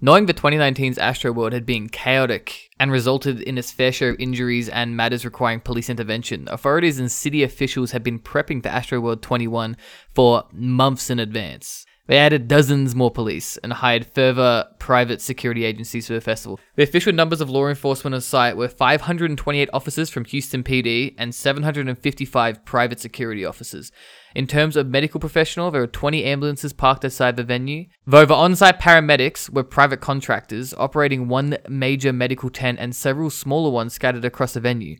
[0.00, 4.68] Knowing that 2019's Astroworld had been chaotic and resulted in its fair share of injuries
[4.68, 9.76] and matters requiring police intervention, authorities and city officials had been prepping for Astroworld 21
[10.14, 11.86] for months in advance.
[12.06, 16.60] They added dozens more police and hired further private security agencies for the festival.
[16.76, 21.34] The official numbers of law enforcement on site were 528 officers from Houston PD and
[21.34, 23.90] 755 private security officers.
[24.34, 27.86] In terms of medical professional, there were 20 ambulances parked outside the venue.
[28.06, 33.70] Though the on-site paramedics were private contractors operating one major medical tent and several smaller
[33.70, 34.98] ones scattered across the venue.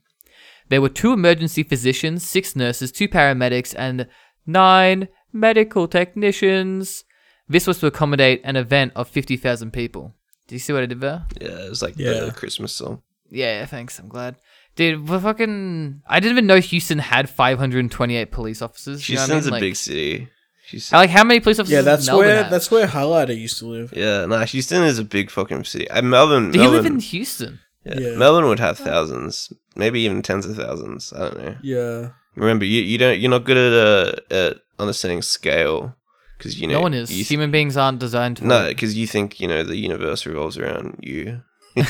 [0.70, 4.06] There were two emergency physicians, six nurses, two paramedics, and
[4.46, 7.04] nine medical technicians.
[7.48, 10.14] This was to accommodate an event of 50,000 people.
[10.48, 11.26] Do you see what I did there?
[11.40, 12.20] Yeah, it was like Yeah.
[12.20, 13.02] the Christmas song.
[13.30, 13.98] Yeah, thanks.
[13.98, 14.36] I'm glad.
[14.76, 16.02] Dude, we fucking.
[16.08, 19.08] I didn't even know Houston had 528 police officers.
[19.08, 19.52] you know what I Houston's mean?
[19.52, 20.28] a Like, big city.
[20.70, 22.50] Houston, Like, how many police officers Yeah, that's where have?
[22.50, 23.92] that's where Highlighter used to live.
[23.94, 25.88] yeah, no, Houston is a big fucking city.
[25.90, 27.60] Uh, Melbourne, Do you live in Houston?
[27.84, 28.16] yeah, Yeah.
[28.16, 31.12] Melbourne would have thousands, maybe even tens of thousands.
[31.12, 31.56] I don't know.
[31.62, 32.08] Yeah.
[32.34, 35.96] Remember, you, you don't you're not good at uh, at understanding scale
[36.38, 37.16] because you know no one is.
[37.16, 38.46] You Human beings aren't designed to.
[38.46, 41.42] no, because you think you know the universe revolves around you.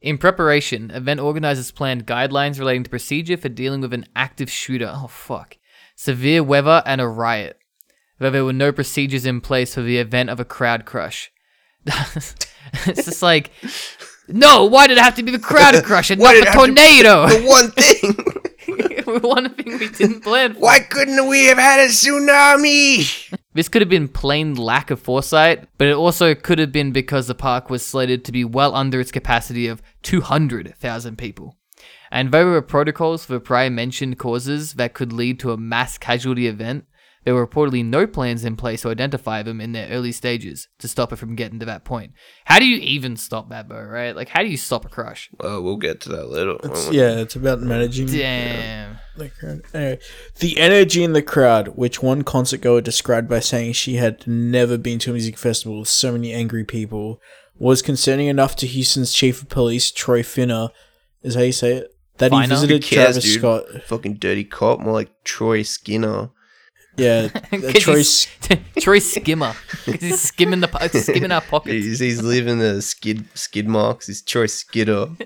[0.00, 4.90] In preparation, event organizers planned guidelines relating to procedure for dealing with an active shooter.
[4.92, 5.58] Oh, fuck.
[5.94, 7.56] Severe weather and a riot.
[8.18, 11.30] Though there were no procedures in place for the event of a crowd crush.
[11.86, 13.52] it's just like,
[14.28, 16.58] no, why did it have to be the crowd crush and not the have to
[16.58, 17.26] tornado?
[17.28, 18.32] the one thing.
[19.20, 20.60] One thing we didn't plan for.
[20.60, 23.36] Why couldn't we have had a tsunami?
[23.52, 27.26] This could have been plain lack of foresight, but it also could have been because
[27.26, 31.56] the park was slated to be well under its capacity of 200,000 people.
[32.10, 36.46] And there were protocols for prior mentioned causes that could lead to a mass casualty
[36.46, 36.86] event,
[37.24, 40.88] there were reportedly no plans in place to identify them in their early stages to
[40.88, 42.12] stop it from getting to that point.
[42.44, 44.14] How do you even stop that, bro, right?
[44.16, 45.30] Like, how do you stop a crush?
[45.38, 46.56] Well, we'll get to that later.
[46.64, 48.98] It's, yeah, it's about managing Damn.
[49.16, 49.62] the crowd.
[49.72, 49.98] Anyway,
[50.40, 54.76] the energy in the crowd, which one concert goer described by saying she had never
[54.76, 57.20] been to a music festival with so many angry people,
[57.56, 60.70] was concerning enough to Houston's chief of police, Troy Finner,
[61.22, 62.54] is how you say it, that he Finner?
[62.54, 63.38] visited cares, Travis dude?
[63.38, 63.64] Scott.
[63.86, 66.30] Fucking dirty cop, more like Troy Skinner.
[66.96, 67.96] Yeah, 'Cause Troy.
[67.96, 68.26] he's-
[68.80, 69.54] Troy Skimmer.
[69.86, 71.84] 'Cause he's skimming the po- skimming our pockets.
[71.84, 74.06] He's, he's leaving the skid skid marks.
[74.08, 75.06] He's Troy Skidder.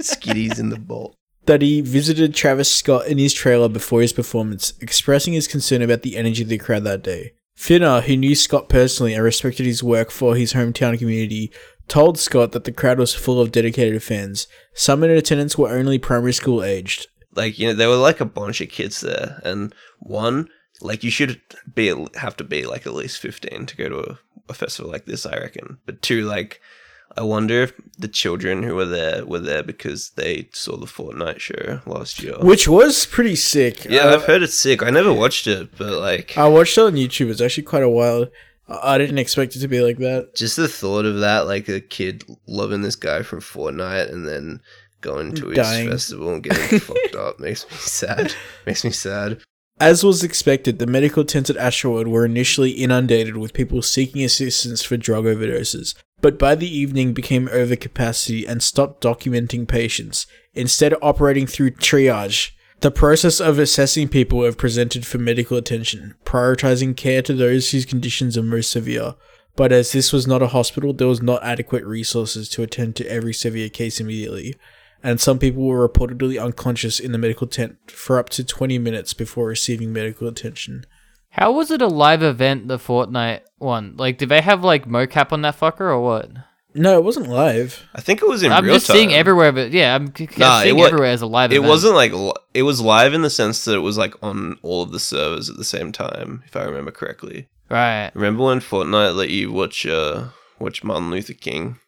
[0.00, 1.16] Skiddies in the bolt.
[1.46, 6.02] that he visited Travis Scott in his trailer before his performance, expressing his concern about
[6.02, 7.32] the energy of the crowd that day.
[7.54, 11.52] Finner, who knew Scott personally and respected his work for his hometown community,
[11.86, 14.46] told Scott that the crowd was full of dedicated fans.
[14.74, 17.06] Some in attendance were only primary school aged.
[17.34, 20.48] Like you know, there were like a bunch of kids there, and one
[20.80, 21.40] like you should
[21.74, 24.18] be have to be like at least fifteen to go to a,
[24.48, 25.78] a festival like this, I reckon.
[25.86, 26.60] But two, like
[27.16, 31.38] I wonder if the children who were there were there because they saw the Fortnite
[31.38, 32.36] show last year.
[32.40, 33.84] Which was pretty sick.
[33.84, 34.82] yeah, Uh, I've heard it's sick.
[34.82, 37.30] I never watched it, but like I watched it on YouTube.
[37.30, 38.26] It's actually quite a while.
[38.68, 40.34] I I didn't expect it to be like that.
[40.34, 44.60] just the thought of that, like a kid loving this guy from Fortnite and then
[45.04, 45.90] going to his Dying.
[45.90, 48.34] festival and getting fucked up makes me sad.
[48.66, 49.40] Makes me sad.
[49.78, 54.82] As was expected, the medical tents at Astroworld were initially inundated with people seeking assistance
[54.82, 61.46] for drug overdoses, but by the evening became overcapacity and stopped documenting patients, instead operating
[61.46, 67.22] through triage, the process of assessing people who have presented for medical attention, prioritizing care
[67.22, 69.14] to those whose conditions are most severe.
[69.56, 73.08] But as this was not a hospital, there was not adequate resources to attend to
[73.08, 74.54] every severe case immediately.
[75.04, 79.14] And some people were reportedly unconscious in the medical tent for up to 20 minutes
[79.14, 80.84] before receiving medical attention.
[81.30, 83.94] How was it a live event, the Fortnite one?
[83.96, 86.30] Like, did they have like mocap on that fucker or what?
[86.76, 87.88] No, it wasn't live.
[87.94, 88.96] I think it was in I'm real just time.
[88.96, 91.56] seeing everywhere, but yeah, I'm, c- Nah, seeing it wa- everywhere as a live It
[91.58, 91.68] event.
[91.68, 94.82] wasn't like li- it was live in the sense that it was like on all
[94.82, 97.48] of the servers at the same time, if I remember correctly.
[97.70, 98.10] right.
[98.14, 101.78] Remember when Fortnite let you watch uh watch Martin Luther King,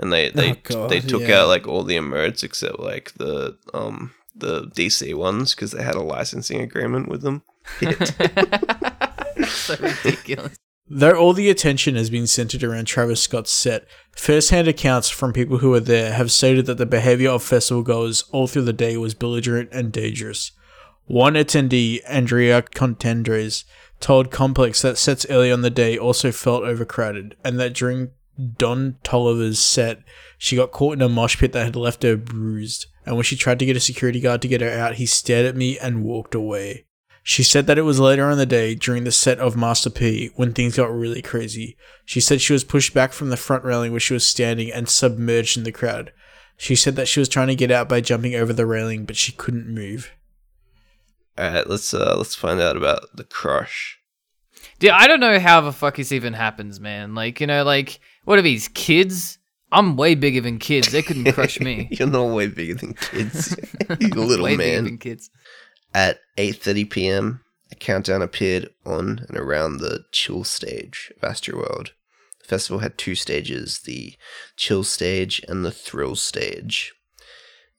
[0.00, 1.42] and they they Oh, God, they took yeah.
[1.42, 5.94] out like all the emotes except like the um the DC ones because they had
[5.94, 7.42] a licensing agreement with them.
[9.46, 10.56] so ridiculous.
[10.92, 15.58] Though all the attention has been centered around Travis Scott's set, first-hand accounts from people
[15.58, 18.96] who were there have stated that the behavior of festival goers all through the day
[18.96, 20.50] was belligerent and dangerous.
[21.06, 23.64] One attendee, Andrea Contendres,
[24.00, 28.96] told Complex that sets early on the day also felt overcrowded, and that during Don
[29.04, 30.02] Toliver's set,
[30.38, 33.36] she got caught in a mosh pit that had left her bruised, and when she
[33.36, 36.04] tried to get a security guard to get her out, he stared at me and
[36.04, 36.86] walked away.
[37.22, 40.30] She said that it was later in the day during the set of Master P
[40.36, 41.76] when things got really crazy.
[42.04, 44.88] She said she was pushed back from the front railing where she was standing and
[44.88, 46.12] submerged in the crowd.
[46.56, 49.16] She said that she was trying to get out by jumping over the railing, but
[49.16, 50.12] she couldn't move.
[51.38, 53.98] All right, let's uh let's find out about the crush.
[54.78, 57.14] Dude, I don't know how the fuck this even happens, man.
[57.14, 59.38] Like, you know, like, what are these kids?
[59.72, 60.92] I'm way bigger than kids.
[60.92, 61.88] They couldn't crush me.
[61.90, 63.56] You're not way bigger than kids.
[64.00, 64.84] you little way bigger man.
[64.84, 65.30] than kids.
[65.92, 67.40] At 8:30 p.m.,
[67.72, 71.88] a countdown appeared on and around the chill stage of Astroworld.
[72.38, 74.14] The festival had two stages, the
[74.54, 76.92] chill stage and the thrill stage.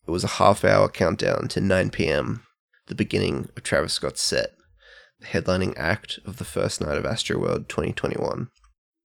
[0.06, 2.44] It was a half-hour countdown to 9 p.m.,
[2.88, 4.50] the beginning of Travis Scott's set,
[5.22, 8.50] the headlining act of the first night of Astroworld 2021.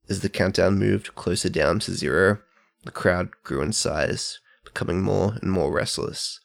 [0.08, 2.38] As the countdown moved closer down to zero,
[2.84, 6.40] the crowd grew in size, becoming more and more restless.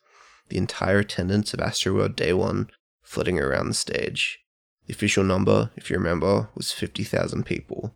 [0.50, 2.70] The entire attendance of Astroworld Day 1
[3.04, 4.40] flitting around the stage.
[4.88, 7.96] The official number, if you remember, was 50,000 people,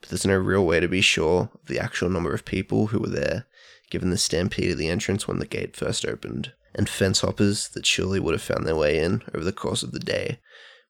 [0.00, 2.98] but there's no real way to be sure of the actual number of people who
[2.98, 3.46] were there,
[3.90, 7.86] given the stampede at the entrance when the gate first opened, and fence hoppers that
[7.86, 10.40] surely would have found their way in over the course of the day,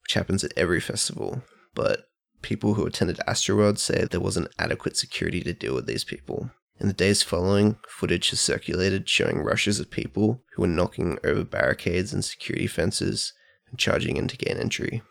[0.03, 1.43] which happens at every festival,
[1.75, 2.09] but
[2.47, 6.53] people who attended Astroworld say there wasn't adequate security to deal with these people.
[6.79, 11.43] In the days following, footage has circulated showing rushes of people who were knocking over
[11.43, 13.33] barricades and security fences
[13.69, 15.03] and charging in to gain entry.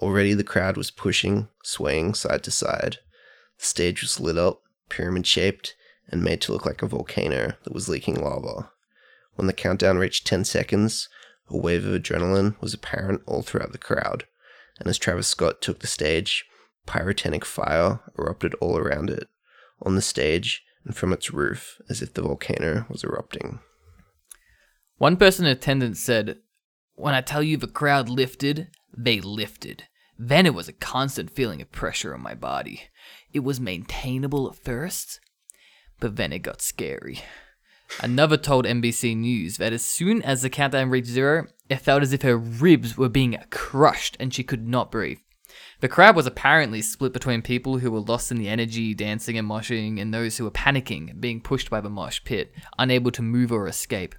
[0.00, 2.96] Already the crowd was pushing, swaying side to side.
[3.58, 5.74] The stage was lit up, pyramid shaped,
[6.10, 8.70] and made to look like a volcano that was leaking lava.
[9.34, 11.10] When the countdown reached 10 seconds,
[11.50, 14.24] a wave of adrenaline was apparent all throughout the crowd,
[14.78, 16.46] and as Travis Scott took the stage,
[16.88, 19.28] pyrotechnic fire erupted all around it.
[19.82, 23.60] On the stage, and from its roof as if the volcano was erupting.
[24.96, 26.38] One person in attendance said,
[26.94, 29.84] When I tell you the crowd lifted, they lifted.
[30.18, 32.84] Then it was a constant feeling of pressure on my body.
[33.32, 35.20] It was maintainable at first,
[36.00, 37.20] but then it got scary.
[38.00, 42.12] Another told NBC News that as soon as the countdown reached zero, it felt as
[42.12, 45.18] if her ribs were being crushed and she could not breathe.
[45.80, 49.48] The crowd was apparently split between people who were lost in the energy, dancing and
[49.48, 53.52] moshing, and those who were panicking, being pushed by the mosh pit, unable to move
[53.52, 54.16] or escape.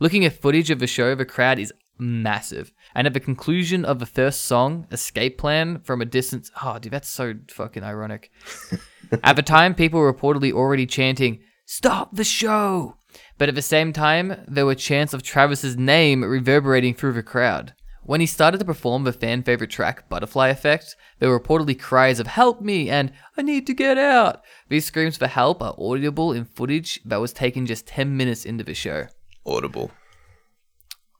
[0.00, 2.72] Looking at footage of the show, the crowd is massive.
[2.96, 6.92] And at the conclusion of the first song, Escape Plan, from a distance, oh, dude,
[6.92, 8.32] that's so fucking ironic.
[9.22, 12.96] at the time, people were reportedly already chanting, Stop the show!
[13.38, 17.72] But at the same time, there were chants of Travis's name reverberating through the crowd.
[18.06, 22.20] When he started to perform the fan favorite track Butterfly Effect, there were reportedly cries
[22.20, 24.42] of Help me and I need to get out.
[24.68, 28.62] These screams for help are audible in footage that was taken just 10 minutes into
[28.62, 29.08] the show.
[29.44, 29.90] Audible.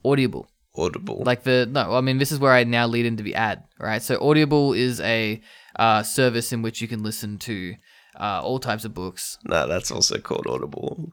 [0.05, 0.49] Audible.
[0.77, 1.25] Audible.
[1.27, 4.01] Like the, no, I mean, this is where I now lead into the ad, right?
[4.01, 5.43] So Audible is a
[5.75, 7.75] uh, service in which you can listen to
[8.15, 9.39] uh, all types of books.
[9.45, 11.13] nah, that's also called Audible.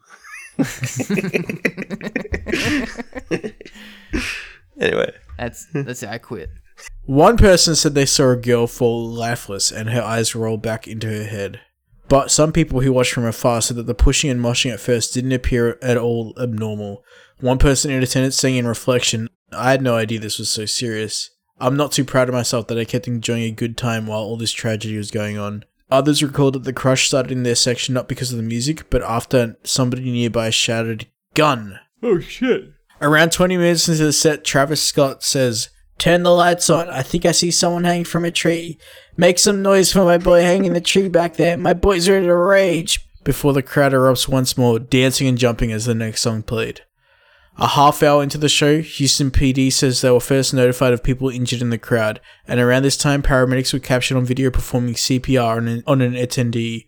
[4.79, 6.49] anyway, That's, that's it, I quit.
[7.05, 11.07] One person said they saw a girl fall lifeless and her eyes roll back into
[11.07, 11.59] her head.
[12.09, 15.13] But some people who watched from afar said that the pushing and moshing at first
[15.13, 17.03] didn't appear at all abnormal.
[17.39, 21.29] One person in attendance saying in reflection, I had no idea this was so serious.
[21.59, 24.37] I'm not too proud of myself that I kept enjoying a good time while all
[24.37, 25.65] this tragedy was going on.
[25.91, 29.03] Others recalled that the crush started in their section not because of the music, but
[29.03, 31.79] after somebody nearby shouted, Gun!
[32.01, 32.73] Oh shit.
[33.01, 36.89] Around 20 minutes into the set, Travis Scott says, Turn the lights on.
[36.89, 38.77] I think I see someone hanging from a tree.
[39.15, 41.57] Make some noise for my boy hanging the tree back there.
[41.57, 42.99] My boy's ready to rage.
[43.23, 46.81] before the crowd erupts once more, dancing and jumping as the next song played.
[47.57, 51.29] A half hour into the show, Houston PD says they were first notified of people
[51.29, 55.57] injured in the crowd, and around this time, paramedics were captured on video performing CPR
[55.57, 56.85] on an, on an attendee.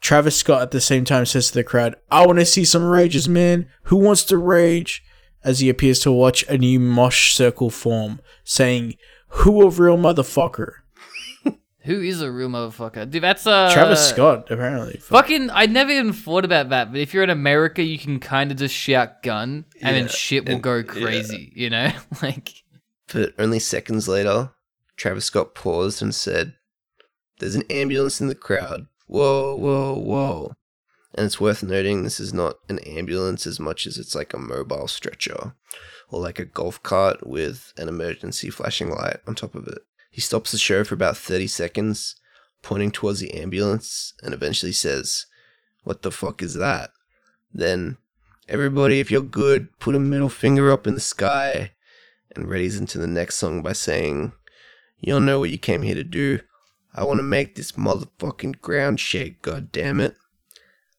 [0.00, 2.84] Travis Scott at the same time says to the crowd, I want to see some
[2.84, 3.68] rages, man.
[3.84, 5.02] Who wants to rage?
[5.46, 8.96] As he appears to watch a new mosh circle form, saying,
[9.28, 10.72] Who a real motherfucker?
[11.84, 13.08] Who is a real motherfucker?
[13.08, 14.96] Dude, that's uh Travis Scott, apparently.
[14.96, 16.90] Fucking, I never even thought about that.
[16.90, 20.46] But if you're in America, you can kind of just shout gun, and then shit
[20.46, 20.82] will and- go yeah.
[20.82, 21.52] crazy.
[21.54, 22.64] You know, like
[23.12, 24.50] But only seconds later,
[24.96, 26.54] Travis Scott paused and said,
[27.38, 28.88] There's an ambulance in the crowd.
[29.06, 30.54] Whoa, whoa, whoa.
[31.16, 34.38] And it's worth noting this is not an ambulance as much as it's like a
[34.38, 35.54] mobile stretcher
[36.10, 39.78] or like a golf cart with an emergency flashing light on top of it.
[40.10, 42.16] He stops the show for about 30 seconds,
[42.62, 45.26] pointing towards the ambulance, and eventually says,
[45.84, 46.90] What the fuck is that?
[47.52, 47.96] Then,
[48.48, 51.72] everybody, if you're good, put a middle finger up in the sky
[52.34, 54.32] and readies into the next song by saying,
[55.00, 56.40] You'll know what you came here to do.
[56.94, 60.16] I want to make this motherfucking ground shake, god damn it.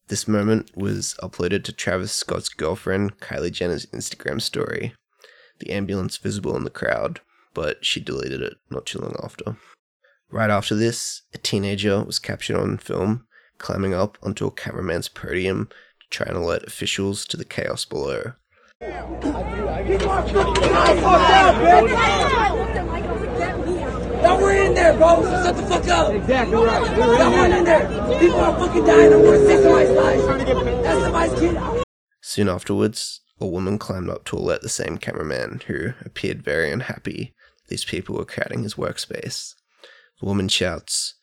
[0.07, 4.93] This moment was uploaded to Travis Scott's girlfriend, Kylie Jenner's Instagram story.
[5.59, 7.19] The ambulance visible in the crowd,
[7.53, 9.57] but she deleted it not too long after.
[10.31, 13.25] Right after this, a teenager was captured on film
[13.57, 15.67] climbing up onto a cameraman's podium
[15.99, 18.33] to try and alert officials to the chaos below.
[24.27, 25.23] Y'all weren't in there, bro.
[25.23, 26.13] Shut the fuck up.
[26.13, 26.97] Exactly right.
[26.97, 27.87] Y'all weren't in there.
[28.19, 29.13] People are fucking dying.
[29.13, 30.83] I want to save somebody's life.
[30.83, 31.83] That's somebody's kid.
[32.21, 37.33] Soon afterwards, a woman climbed up to alert the same cameraman, who appeared very unhappy
[37.67, 39.55] these people were crowding his workspace.
[40.19, 41.15] The woman shouts,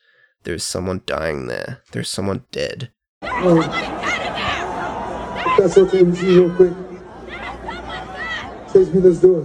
[0.45, 1.83] There is someone dying there.
[1.93, 2.91] There is someone dead.
[5.59, 6.73] That's okay with you real quick.
[8.73, 9.43] Chase me this door.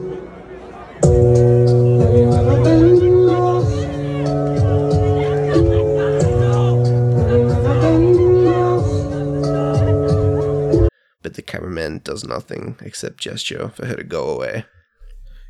[11.29, 14.65] But the cameraman does nothing except gesture for her to go away.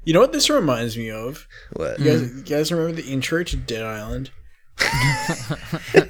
[0.04, 1.48] You know what this reminds me of?
[1.72, 1.98] What?
[2.00, 4.32] You guys, you guys remember the intro to Dead Island?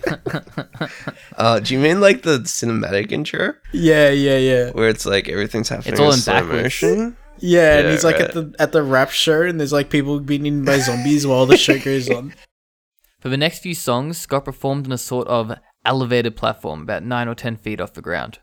[1.38, 3.54] Uh, do you mean like the cinematic intro?
[3.72, 4.72] Yeah, yeah, yeah.
[4.72, 7.18] Where it's like everything's happening it's all in in slow motion?
[7.38, 8.26] Yeah, and Yeah, he's like right.
[8.26, 11.46] at the at the rap show, and there's like people being eaten by zombies while
[11.46, 12.34] the show goes on.
[13.20, 15.54] For the next few songs, Scott performed on a sort of
[15.86, 18.40] elevated platform about 9 or 10 feet off the ground.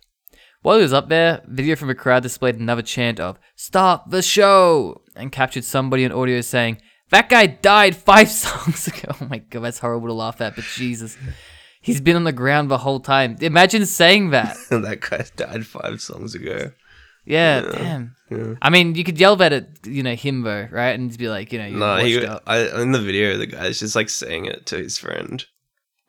[0.67, 4.21] While he was up there, video from a crowd displayed another chant of, Stop the
[4.21, 5.01] show!
[5.15, 6.79] and captured somebody on audio saying,
[7.11, 9.15] That guy died five songs ago.
[9.21, 11.17] Oh my god, that's horrible to laugh at, but Jesus.
[11.81, 13.37] He's been on the ground the whole time.
[13.41, 14.57] Imagine saying that.
[14.71, 16.73] that guy died five songs ago.
[17.25, 18.17] Yeah, damn.
[18.61, 20.99] I mean, you could yell that at, you know, him though, right?
[20.99, 22.27] And just be like, you know, you're No, he.
[22.45, 25.47] I, in the video, the guy's just like saying it to his friend.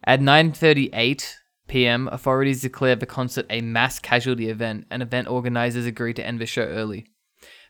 [0.04, 1.36] At 9:38
[1.68, 6.40] p.m., authorities declared the concert a mass casualty event, and event organizers agreed to end
[6.40, 7.06] the show early.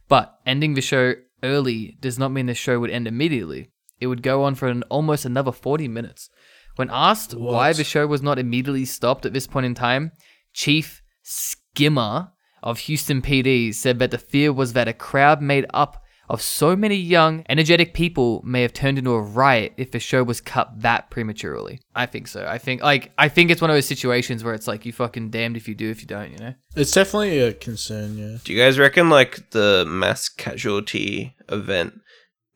[0.07, 3.71] But ending the show early does not mean the show would end immediately.
[3.99, 6.29] It would go on for an, almost another 40 minutes.
[6.75, 10.12] When asked why the show was not immediately stopped at this point in time,
[10.53, 12.31] Chief Skimmer
[12.62, 16.75] of Houston PD said that the fear was that a crowd made up of so
[16.75, 20.81] many young, energetic people may have turned into a riot if the show was cut
[20.81, 21.79] that prematurely.
[21.95, 22.45] I think so.
[22.45, 25.29] I think like I think it's one of those situations where it's like you fucking
[25.29, 26.53] damned if you do if you don't, you know.
[26.75, 28.37] It's definitely a concern, yeah.
[28.43, 32.01] Do you guys reckon like the mass casualty event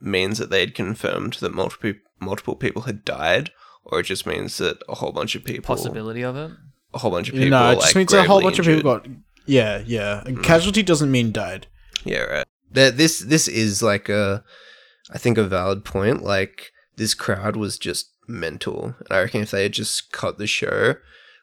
[0.01, 3.51] means that they'd confirmed that multiple multiple people had died,
[3.85, 6.51] or it just means that a whole bunch of people, Possibility of it.
[6.93, 8.65] a whole bunch of people, no, it just like, means a whole gravely bunch of
[8.65, 9.07] people got.
[9.45, 10.21] Yeah, yeah.
[10.23, 10.41] Hmm.
[10.41, 11.67] Casualty doesn't mean died.
[12.03, 12.45] Yeah, right.
[12.73, 14.43] That this this is like a,
[15.11, 16.23] I think a valid point.
[16.23, 20.47] Like this crowd was just mental, and I reckon if they had just cut the
[20.47, 20.95] show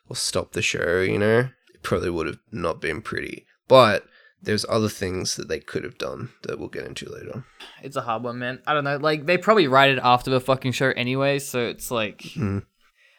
[0.08, 3.46] or stopped the show, you know, it probably would have not been pretty.
[3.66, 4.04] But
[4.42, 7.44] there's other things that they could have done that we'll get into later.
[7.82, 8.60] It's a hard one, man.
[8.66, 8.96] I don't know.
[8.96, 12.60] Like they probably write it after the fucking show anyway, so it's like Hmm.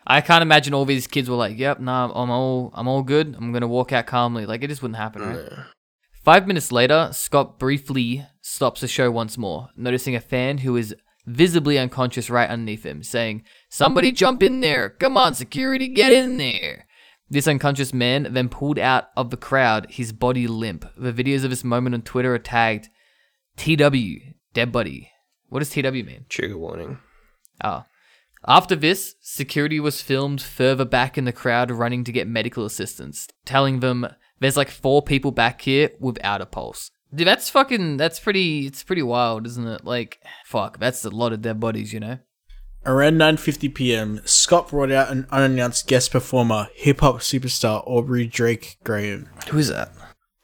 [0.07, 3.35] I can't imagine all these kids were like, "Yep, nah, I'm all I'm all good.
[3.37, 5.47] I'm gonna walk out calmly." Like it just wouldn't happen, right?
[5.51, 5.63] Yeah.
[6.23, 10.95] Five minutes later, Scott briefly stops the show once more, noticing a fan who is
[11.25, 14.89] visibly unconscious right underneath him, saying, Somebody jump in there!
[14.89, 16.85] Come on, security, get in there!
[17.29, 20.85] This unconscious man then pulled out of the crowd, his body limp.
[20.97, 22.89] The videos of this moment on Twitter are tagged
[23.55, 25.11] TW, dead body.
[25.47, 26.25] What does TW mean?
[26.27, 26.99] Trigger warning.
[27.63, 27.85] Oh.
[28.47, 33.27] After this, security was filmed further back in the crowd running to get medical assistance,
[33.45, 34.07] telling them
[34.39, 36.91] there's like four people back here without a pulse.
[37.13, 39.85] Dude, that's fucking that's pretty it's pretty wild, isn't it?
[39.85, 42.19] Like fuck, that's a lot of dead bodies, you know?
[42.85, 48.77] Around 9:50 p.m., Scott brought out an unannounced guest performer, hip hop superstar Aubrey Drake
[48.83, 49.27] Graham.
[49.49, 49.91] Who is that?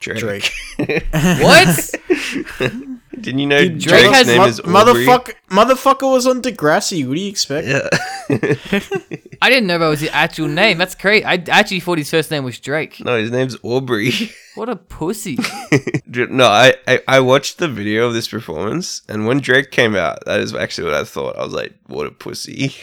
[0.00, 0.18] Drake.
[0.18, 0.52] Drake.
[1.12, 1.94] What?
[3.20, 4.72] Didn't you know Dude, Drake Drake's has name Mo- is Aubrey?
[4.72, 7.06] motherfucker, motherfucker was on Degrassi.
[7.06, 7.66] What do you expect?
[7.66, 7.88] Yeah.
[9.42, 10.78] I didn't know that was his actual name.
[10.78, 11.24] That's great.
[11.24, 13.00] I actually thought his first name was Drake.
[13.00, 14.12] no, his name's Aubrey.
[14.54, 15.36] What a pussy.
[16.06, 20.24] no, I, I I watched the video of this performance, and when Drake came out,
[20.24, 21.36] that is actually what I thought.
[21.36, 22.74] I was like, "What a pussy!"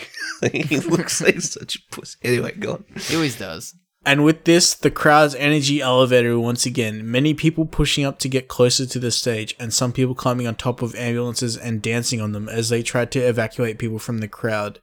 [0.43, 2.17] Like, he looks like such a pussy.
[2.23, 2.86] Anyway, go on.
[2.99, 3.73] He always does.
[4.06, 7.10] And with this, the crowd's energy elevated once again.
[7.10, 10.56] Many people pushing up to get closer to the stage, and some people climbing on
[10.56, 14.28] top of ambulances and dancing on them as they tried to evacuate people from the
[14.28, 14.80] crowd.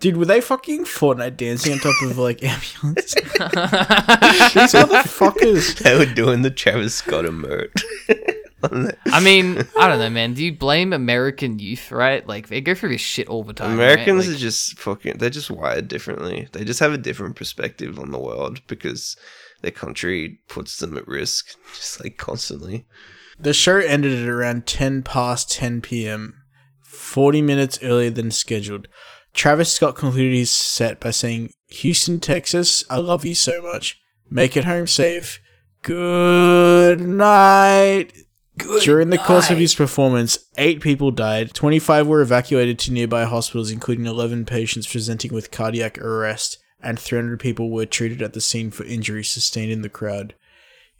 [0.00, 3.14] Dude, were they fucking Fortnite dancing on top of like ambulances?
[3.14, 3.24] These
[4.72, 5.78] motherfuckers.
[5.78, 7.72] They were doing the Travis Scott emote.
[8.62, 10.34] On the- I mean, I don't know, man.
[10.34, 12.26] Do you blame American youth, right?
[12.26, 13.70] Like they go through this shit all the time.
[13.78, 13.92] right?
[13.92, 15.18] Americans Like, are just fucking.
[15.18, 16.48] They're just wired differently.
[16.52, 19.16] They just have a different perspective on the world because
[19.62, 22.86] their country puts them at risk, just like constantly.
[23.40, 26.34] The show ended at around 10 past 10 p.m.,
[26.82, 28.88] 40 minutes earlier than scheduled.
[29.32, 34.00] Travis Scott concluded his set by saying, Houston, Texas, I love you so much.
[34.28, 35.40] Make it home safe.
[35.82, 38.12] Good night.
[38.82, 41.54] During the course of his performance, eight people died.
[41.54, 47.40] 25 were evacuated to nearby hospitals, including 11 patients presenting with cardiac arrest, and 300
[47.40, 50.34] people were treated at the scene for injuries sustained in the crowd.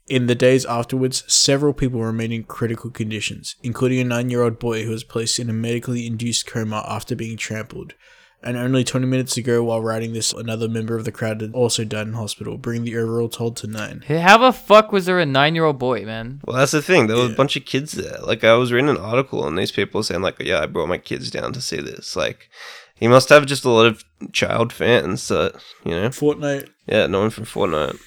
[0.09, 4.59] In the days afterwards, several people remained in critical conditions, including a nine year old
[4.59, 7.95] boy who was placed in a medically induced coma after being trampled.
[8.41, 11.83] And only 20 minutes ago, while writing this, another member of the crowd had also
[11.85, 14.05] died in hospital, bringing the overall toll to nine.
[14.07, 16.41] How the fuck was there a nine-year-old boy, man?
[16.47, 17.09] Well, that's the thing.
[17.09, 17.33] There were Yeah.
[17.33, 18.19] a bunch of kids there.
[18.23, 20.99] Like I was reading an article, and these people saying like, "Yeah, I brought my
[20.99, 22.49] kids down to see this." Like,
[22.95, 26.09] he must have just a lot of child fans that you know.
[26.11, 26.69] Fortnite.
[26.87, 27.99] Yeah, no one from Fortnite.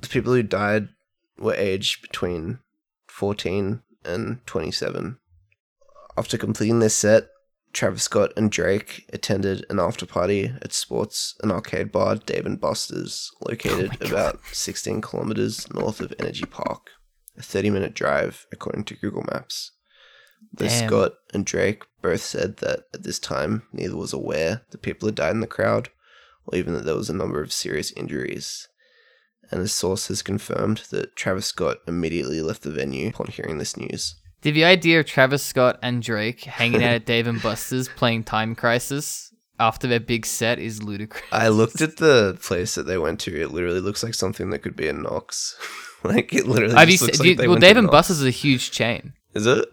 [0.00, 0.90] The people who died
[1.38, 2.60] were aged between
[3.08, 5.18] 14 and 27.
[6.16, 7.30] After completing their set,
[7.72, 12.60] Travis Scott and Drake attended an after party at sports and arcade bar Dave and
[12.60, 16.90] Buster's, located about 16 kilometers north of NRG Park,
[17.36, 19.72] a 30 minute drive according to Google Maps.
[20.52, 20.68] Though.
[20.68, 25.14] Scott and Drake both said that at this time neither was aware the people had
[25.14, 25.88] died in the crowd,
[26.44, 28.68] or even that there was a number of serious injuries.
[29.50, 33.76] And a source has confirmed that Travis Scott immediately left the venue upon hearing this
[33.76, 34.16] news.
[34.42, 38.24] Did the idea of Travis Scott and Drake hanging out at Dave and Buster's playing
[38.24, 41.22] Time Crisis after their big set is ludicrous?
[41.30, 43.40] I looked at the place that they went to.
[43.40, 45.54] It literally looks like something that could be in Knox.
[46.04, 46.74] like it literally.
[46.74, 47.88] Have you looks like you- they well, went to Dave and.
[47.90, 49.12] Buster's is a huge chain.
[49.34, 49.68] Is it?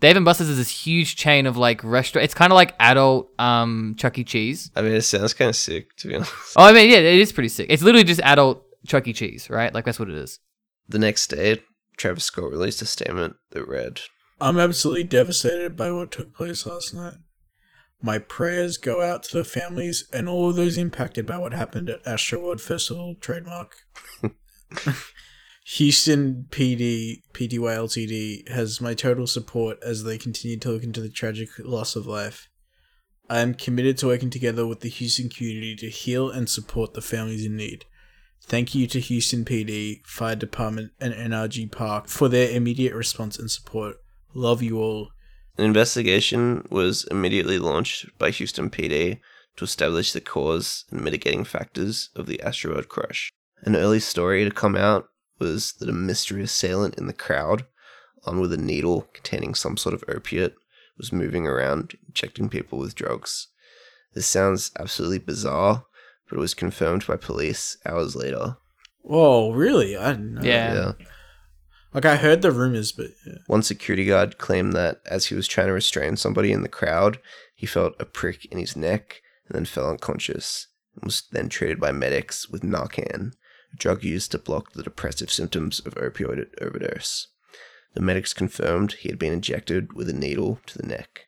[0.00, 2.24] Dave and Buster's is this huge chain of like restaurant.
[2.24, 4.24] It's kind of like adult um Chuck E.
[4.24, 4.70] Cheese.
[4.74, 6.32] I mean, it sounds kind of sick to be honest.
[6.56, 7.66] Oh, I mean, yeah, it is pretty sick.
[7.68, 9.12] It's literally just adult Chuck E.
[9.12, 9.74] Cheese, right?
[9.74, 10.40] Like that's what it is.
[10.88, 11.62] The next day,
[12.00, 14.00] Travis Scott released a statement that read,
[14.40, 17.18] I'm absolutely devastated by what took place last night.
[18.00, 21.90] My prayers go out to the families and all of those impacted by what happened
[21.90, 23.76] at Astroworld Festival trademark.
[25.76, 31.10] Houston PD PTY Ltd has my total support as they continue to look into the
[31.10, 32.48] tragic loss of life.
[33.28, 37.02] I am committed to working together with the Houston community to heal and support the
[37.02, 37.84] families in need.
[38.42, 43.50] Thank you to Houston PD, Fire Department, and NRG Park for their immediate response and
[43.50, 43.96] support.
[44.34, 45.10] Love you all.
[45.56, 49.20] An investigation was immediately launched by Houston PD
[49.56, 53.30] to establish the cause and mitigating factors of the asteroid crash.
[53.62, 57.66] An early story to come out was that a mystery assailant in the crowd,
[58.24, 60.54] armed with a needle containing some sort of opiate,
[60.96, 63.48] was moving around injecting people with drugs.
[64.14, 65.84] This sounds absolutely bizarre,
[66.30, 68.56] but it was confirmed by police hours later.
[69.02, 69.96] Whoa, really?
[69.96, 70.42] I didn't know.
[70.42, 70.74] Yeah.
[70.74, 70.92] Yeah.
[71.92, 73.38] Like I heard the rumors, but yeah.
[73.48, 77.18] One security guard claimed that as he was trying to restrain somebody in the crowd,
[77.54, 81.80] he felt a prick in his neck and then fell unconscious and was then treated
[81.80, 83.32] by medics with Narcan,
[83.72, 87.26] a drug used to block the depressive symptoms of opioid overdose.
[87.94, 91.26] The medics confirmed he had been injected with a needle to the neck.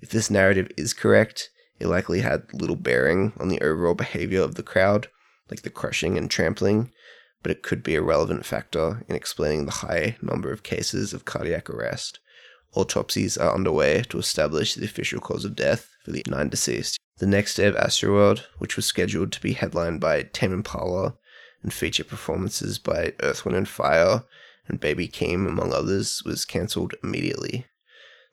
[0.00, 1.50] If this narrative is correct,
[1.80, 5.08] it likely had little bearing on the overall behavior of the crowd,
[5.50, 6.92] like the crushing and trampling,
[7.42, 11.24] but it could be a relevant factor in explaining the high number of cases of
[11.24, 12.20] cardiac arrest.
[12.74, 16.98] Autopsies are underway to establish the official cause of death for the nine deceased.
[17.18, 21.16] The next day of Astroworld, which was scheduled to be headlined by Tame Impala
[21.62, 24.24] and feature performances by Earth, Wind and Fire
[24.68, 27.66] and Baby Keem, among others, was cancelled immediately.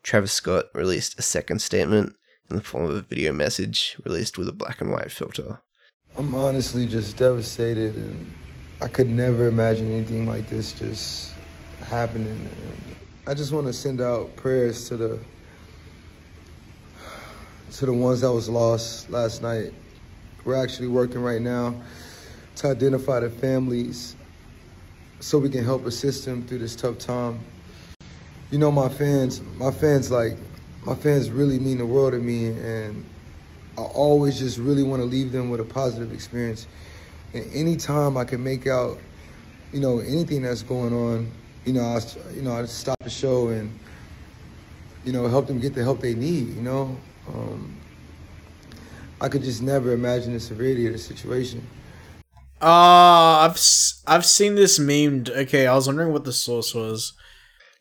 [0.03, 2.15] Travis Scott released a second statement
[2.49, 5.59] in the form of a video message released with a black and white filter.
[6.17, 8.33] I'm honestly just devastated, and
[8.81, 11.33] I could never imagine anything like this just
[11.87, 12.27] happening.
[12.27, 12.95] And
[13.27, 15.19] I just want to send out prayers to the
[17.73, 19.73] to the ones that was lost last night.
[20.45, 21.75] We're actually working right now
[22.55, 24.15] to identify the families
[25.19, 27.39] so we can help assist them through this tough time.
[28.49, 30.37] You know, my fans, my fans like
[30.87, 33.05] my fans really mean the world to me, and
[33.77, 36.65] I always just really want to leave them with a positive experience.
[37.33, 38.97] And anytime I can make out,
[39.73, 41.29] you know, anything that's going on,
[41.65, 41.99] you know, I,
[42.33, 43.77] you know, I stop the show and,
[45.03, 46.55] you know, help them get the help they need.
[46.55, 47.75] You know, um,
[49.19, 51.67] I could just never imagine the severity of the situation.
[52.61, 53.59] Ah, I've
[54.07, 55.29] I've seen this memed.
[55.29, 57.11] Okay, I was wondering what the source was.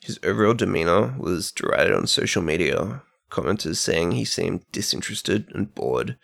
[0.07, 6.17] His overall demeanor was derided on social media, commenters saying he seemed disinterested and bored,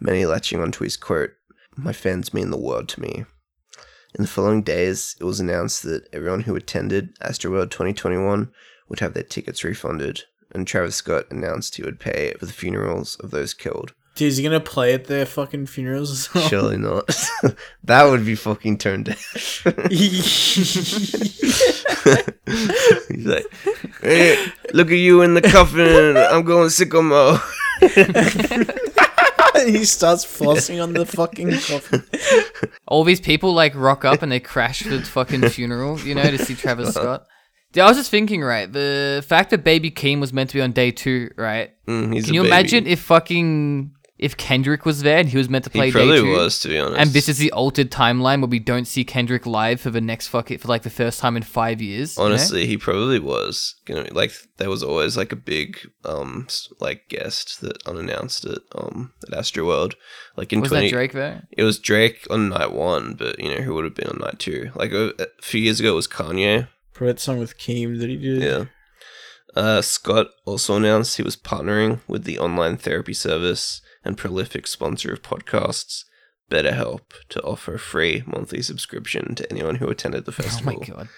[0.00, 1.30] many latching onto his quote,
[1.76, 3.26] My fans mean the world to me.
[4.16, 8.50] In the following days, it was announced that everyone who attended Astroworld 2021
[8.88, 13.14] would have their tickets refunded, and Travis Scott announced he would pay for the funerals
[13.20, 13.94] of those killed.
[14.16, 16.48] Dude, is he gonna play at their fucking funerals as well?
[16.48, 17.06] Surely not.
[17.84, 19.62] that would be fucking tone deaf.
[23.08, 23.46] He's like,
[24.02, 26.16] hey, look at you in the coffin.
[26.16, 27.40] I'm going sicko mode.
[29.66, 32.04] he starts flossing on the fucking coffin.
[32.86, 36.38] All these people like rock up and they crash the fucking funeral, you know, to
[36.38, 37.26] see Travis Scott.
[37.72, 38.70] Dude, I was just thinking, right?
[38.72, 41.70] The fact that Baby Keem was meant to be on day two, right?
[41.86, 42.48] Mm, he's Can a you baby.
[42.48, 45.98] imagine if fucking if Kendrick was there and he was meant to play He day
[45.98, 46.32] probably two?
[46.32, 47.00] was, to be honest.
[47.00, 50.26] And this is the altered timeline where we don't see Kendrick live for the next
[50.26, 52.16] fuck it for like the first time in five years.
[52.16, 52.30] you know?
[52.30, 53.76] Honestly, he probably was.
[53.88, 56.48] You know, like there was always like a big um
[56.80, 59.94] like guest that unannounced it um at Astroworld.
[60.36, 61.46] Like in was 20 that Drake there?
[61.52, 64.40] It was Drake on night one, but you know who would have been on night
[64.40, 64.72] two?
[64.74, 66.68] Like a, a few years ago, it was Kanye.
[66.92, 68.42] For that song with Keem that he did.
[68.42, 68.64] Yeah.
[69.54, 75.12] Uh, Scott also announced he was partnering with the online therapy service and prolific sponsor
[75.12, 76.04] of podcasts,
[76.50, 80.84] BetterHelp, to offer a free monthly subscription to anyone who attended the Oh festival, my
[80.86, 81.08] god.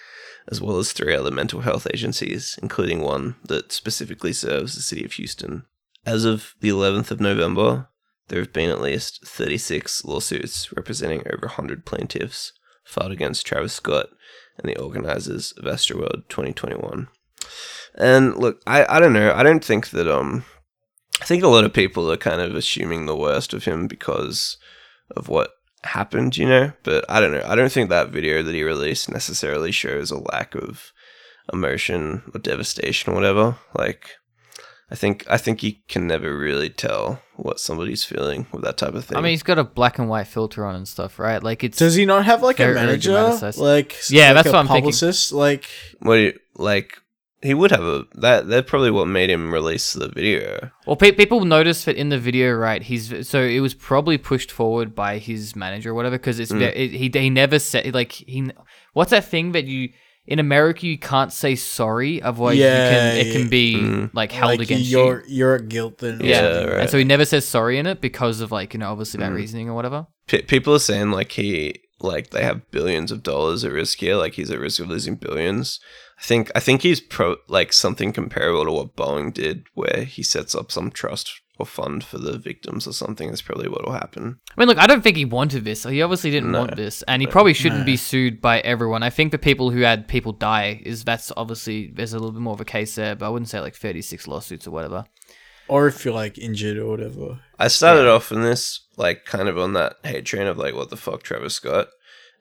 [0.51, 5.05] as well as three other mental health agencies, including one that specifically serves the city
[5.05, 5.63] of Houston.
[6.05, 7.87] As of the 11th of November,
[8.27, 14.09] there have been at least 36 lawsuits representing over 100 plaintiffs filed against Travis Scott
[14.57, 17.07] and the organizers of Astroworld 2021.
[17.95, 19.33] And look, I, I don't know.
[19.33, 20.43] I don't think that um
[21.21, 24.57] I think a lot of people are kind of assuming the worst of him because
[25.15, 25.51] of what
[25.83, 26.73] happened, you know?
[26.83, 27.43] But I don't know.
[27.45, 30.91] I don't think that video that he released necessarily shows a lack of
[31.53, 33.57] emotion or devastation or whatever.
[33.77, 34.09] Like
[34.89, 38.93] I think I think you can never really tell what somebody's feeling with that type
[38.93, 39.17] of thing.
[39.17, 41.41] I mean, he's got a black and white filter on and stuff, right?
[41.41, 43.13] Like it's Does he not have like a Very, very manager?
[43.57, 45.13] Like Yeah, like that's a what I'm thinking.
[45.31, 45.69] Like
[45.99, 47.00] what do you, like
[47.41, 50.69] he would have a that that's probably what made him release the video.
[50.85, 52.81] Well, pe- people noticed that in the video, right?
[52.83, 56.61] He's so it was probably pushed forward by his manager or whatever because it's Mm.
[56.61, 58.51] it, he he never said like he
[58.93, 59.89] what's that thing that you
[60.27, 64.09] in America you can't say sorry otherwise Yeah, you can it can be Mm.
[64.13, 65.35] like held like against you're you.
[65.37, 66.19] you're at guilt then.
[66.23, 66.79] Yeah, right.
[66.81, 69.31] and so he never says sorry in it because of like you know obviously that
[69.31, 69.35] Mm.
[69.35, 70.05] reasoning or whatever.
[70.27, 74.15] P- people are saying like he like they have billions of dollars at risk here
[74.15, 75.79] like he's at risk of losing billions
[76.19, 80.23] i think i think he's pro like something comparable to what boeing did where he
[80.23, 83.93] sets up some trust or fund for the victims or something is probably what will
[83.93, 85.83] happen I mean, look, I don't think he wanted this.
[85.83, 86.59] He obviously didn't No.
[86.59, 87.85] want this, and he probably shouldn't No.
[87.85, 89.01] be sued by everyone.
[89.03, 92.41] I think the people who had people die is that's obviously there's a little bit
[92.41, 95.05] more of a case there, but I wouldn't say like 36 lawsuits or whatever.
[95.71, 97.39] Or if you're like injured or whatever.
[97.57, 98.63] i started off in this
[98.97, 101.87] like kind of on that hate train of like what the fuck travis scott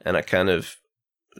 [0.05, 0.77] and i kind of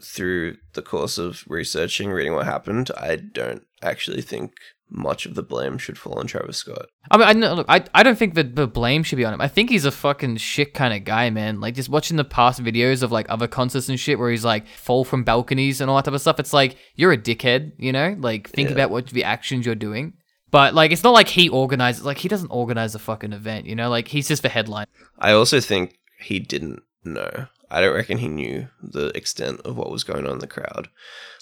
[0.03, 4.53] through the course of researching reading what happened i don't actually think
[4.93, 7.83] much of the blame should fall on travis scott I mean, I know, look, I,
[7.93, 9.41] I don't think that the blame should be on him.
[9.41, 11.59] I think he's a fucking shit kind of guy, man.
[11.59, 14.65] Like just watching the past videos of like other concerts and shit where he's like
[14.67, 16.39] fall from balconies and all that type of stuff.
[16.39, 18.15] It's like you're a dickhead, you know.
[18.19, 18.73] Like think Yeah.
[18.75, 20.13] about what the actions you're doing.
[20.51, 22.03] But like, it's not like he organizes.
[22.05, 23.89] Like he doesn't organize a fucking event, you know.
[23.89, 24.85] Like he's just the headline.
[25.17, 27.47] I also think he didn't know.
[27.69, 30.89] I don't reckon he knew the extent of what was going on in the crowd.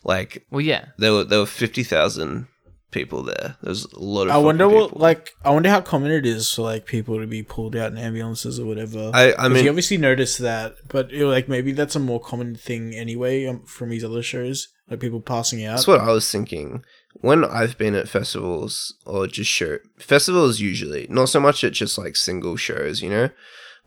[0.03, 0.85] Like Well, yeah.
[0.97, 2.47] there were there were fifty thousand
[2.91, 3.57] people there.
[3.63, 4.31] There's a lot of.
[4.31, 5.01] I wonder fucking what people.
[5.01, 7.97] like I wonder how common it is for like people to be pulled out in
[7.97, 9.09] ambulances or whatever.
[9.13, 12.19] I- I mean, you obviously noticed that, but you know, like maybe that's a more
[12.19, 15.77] common thing anyway um, from these other shows, like people passing out.
[15.77, 16.83] That's what I was thinking.
[17.13, 21.97] When I've been at festivals or just show festivals usually, not so much at just
[21.97, 23.29] like single shows, you know,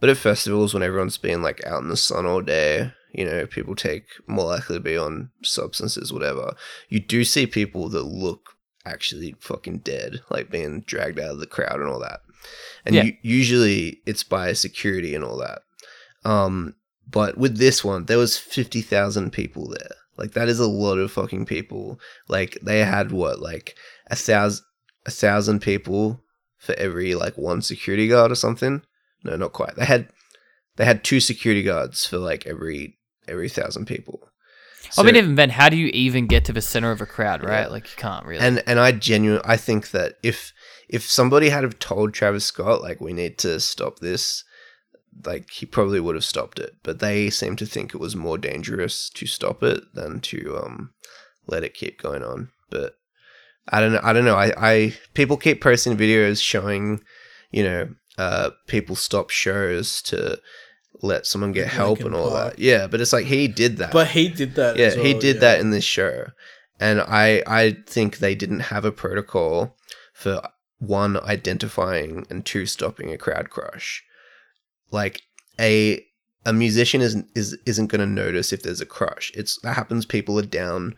[0.01, 3.47] but at festivals when everyone's been like out in the sun all day, you know,
[3.47, 6.55] people take more likely to be on substances, whatever.
[6.89, 11.47] You do see people that look actually fucking dead, like being dragged out of the
[11.47, 12.21] crowd and all that.
[12.85, 13.05] And Yeah.
[13.05, 15.63] u- usually it's by security and all that.
[16.25, 16.75] Um,
[17.09, 19.95] but with this one, there was fifty thousand people there.
[20.17, 21.99] Like that is a lot of fucking people.
[22.29, 23.77] Like they had what, like
[24.09, 24.65] a thousand,
[25.07, 26.23] a thousand people
[26.59, 28.83] for every like one security guard or something.
[29.25, 29.77] No, not quite.
[29.77, 30.09] They had,
[30.77, 32.99] they had two security guards for like every
[33.29, 34.29] every thousand people.
[34.99, 37.43] I mean, even then, how do you even get to the center of a crowd,
[37.43, 37.63] right?
[37.63, 37.69] Yeah.
[37.69, 38.45] Like you can't really.
[38.45, 40.53] and and I genuinely I think that if
[40.89, 44.45] if somebody had have told Travis Scott like we need to stop this,
[45.25, 46.77] like he probably would have stopped it.
[46.83, 50.91] But they seem to think it was more dangerous to stop it than to um
[51.47, 52.51] let it keep going on.
[52.71, 52.97] But
[53.69, 54.01] I don't know.
[54.03, 54.37] I don't know.
[54.37, 57.03] I, I people keep posting videos showing,
[57.51, 57.89] you know,
[58.19, 60.41] uh, people stop shows to
[61.01, 62.59] let someone get help and all that.
[62.59, 63.93] Yeah, but it's like he did that.
[63.93, 64.77] but he did that.
[64.77, 65.41] Yeah, as he did yeah.
[65.41, 66.27] that in this show,
[66.81, 69.77] and I I think they didn't have a protocol
[70.13, 70.41] for
[70.79, 74.05] one identifying and two stopping a crowd crush.
[74.93, 75.21] Like
[75.61, 76.05] a
[76.45, 79.33] a musician isn't is isn't going to notice if there's a crush.
[79.35, 80.07] It's that happens.
[80.07, 80.95] People are down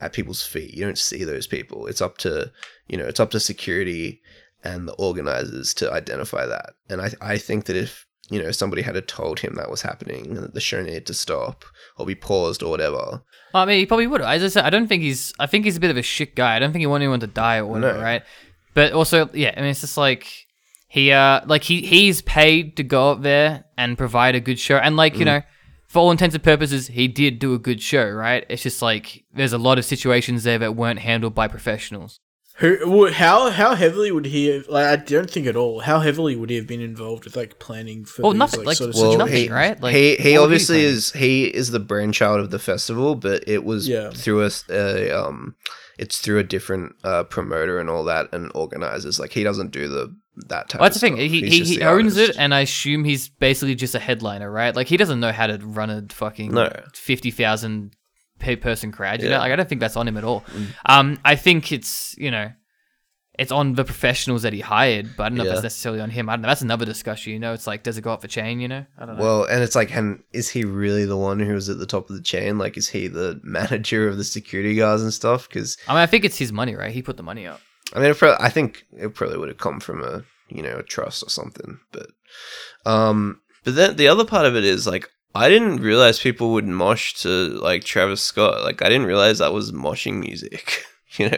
[0.00, 0.74] at people's feet.
[0.74, 1.86] You don't see those people.
[1.86, 2.52] It's up to
[2.88, 4.20] you know it's up to security
[4.64, 6.74] and the organizers to identify that.
[6.88, 10.26] And I I think that if you know somebody had told him that was happening
[10.26, 11.64] and that the show needed to stop
[11.96, 13.22] or be paused or whatever,
[13.54, 14.20] I mean, he probably would.
[14.20, 15.32] As I said, I don't think he's.
[15.38, 16.56] I think he's a bit of a shit guy.
[16.56, 18.04] I don't think he wanted anyone to die or whatever, No.
[18.04, 18.22] right?
[18.74, 20.26] But also, yeah, I mean, it's just like
[20.88, 24.76] he, uh, like he, he's paid to go up there and provide a good show,
[24.78, 25.26] and like you Mm.
[25.26, 25.42] know,
[25.86, 28.44] for all intents and purposes, he did do a good show, right?
[28.48, 32.20] It's just like there's a lot of situations there that weren't handled by professionals.
[32.56, 33.06] Who?
[33.12, 33.50] How?
[33.50, 34.66] How heavily would he have?
[34.68, 35.78] Like, I don't think at all.
[35.80, 38.22] How heavily would he have been involved with like planning for?
[38.22, 39.30] Well, these, nothing, Like, like, sort of well, situations?
[39.30, 39.80] nothing, he, right?
[39.80, 43.44] Like, he he what he obviously is he is the brainchild of the festival, but
[43.46, 44.10] it was Yeah.
[44.10, 45.54] through a um,
[45.98, 49.20] it's through a different uh, promoter and all that and organizers.
[49.20, 50.14] Like he doesn't do the
[50.48, 50.80] that type.
[50.80, 51.16] Well, that's of the thing.
[51.16, 51.30] stuff.
[51.30, 52.36] He, He's he, he owns artist.
[52.36, 54.74] it, and I assume he's basically just a headliner, right?
[54.74, 56.70] Like he doesn't know how to run a fucking No.
[56.94, 57.94] fifty thousand
[58.38, 59.22] per person crowd.
[59.22, 60.44] You know, like I don't think that's on him at all.
[60.86, 62.50] Um, I think it's you know,
[63.38, 66.10] it's on the professionals that he hired, but I don't know if it's necessarily on
[66.10, 66.28] him.
[66.28, 66.48] I don't know.
[66.48, 67.32] That's another discussion.
[67.32, 68.60] You know, it's like does it go up the chain?
[68.60, 69.22] You know, I don't know.
[69.22, 72.10] Well, and it's like, and is he really the one who was at the top
[72.10, 72.58] of the chain?
[72.58, 75.48] Like, is he the manager of the security guards and stuff?
[75.48, 76.92] Because I mean, I think it's his money, right?
[76.92, 77.60] He put the money up.
[77.94, 80.76] I mean, it prob- I think it probably would have come from a you know
[80.78, 81.78] a trust or something.
[81.92, 82.08] But
[82.86, 86.66] um, but then the other part of it is like I didn't realize people would
[86.66, 88.62] mosh to like Travis Scott.
[88.62, 90.84] Like I didn't realize that was moshing music.
[91.18, 91.36] you know,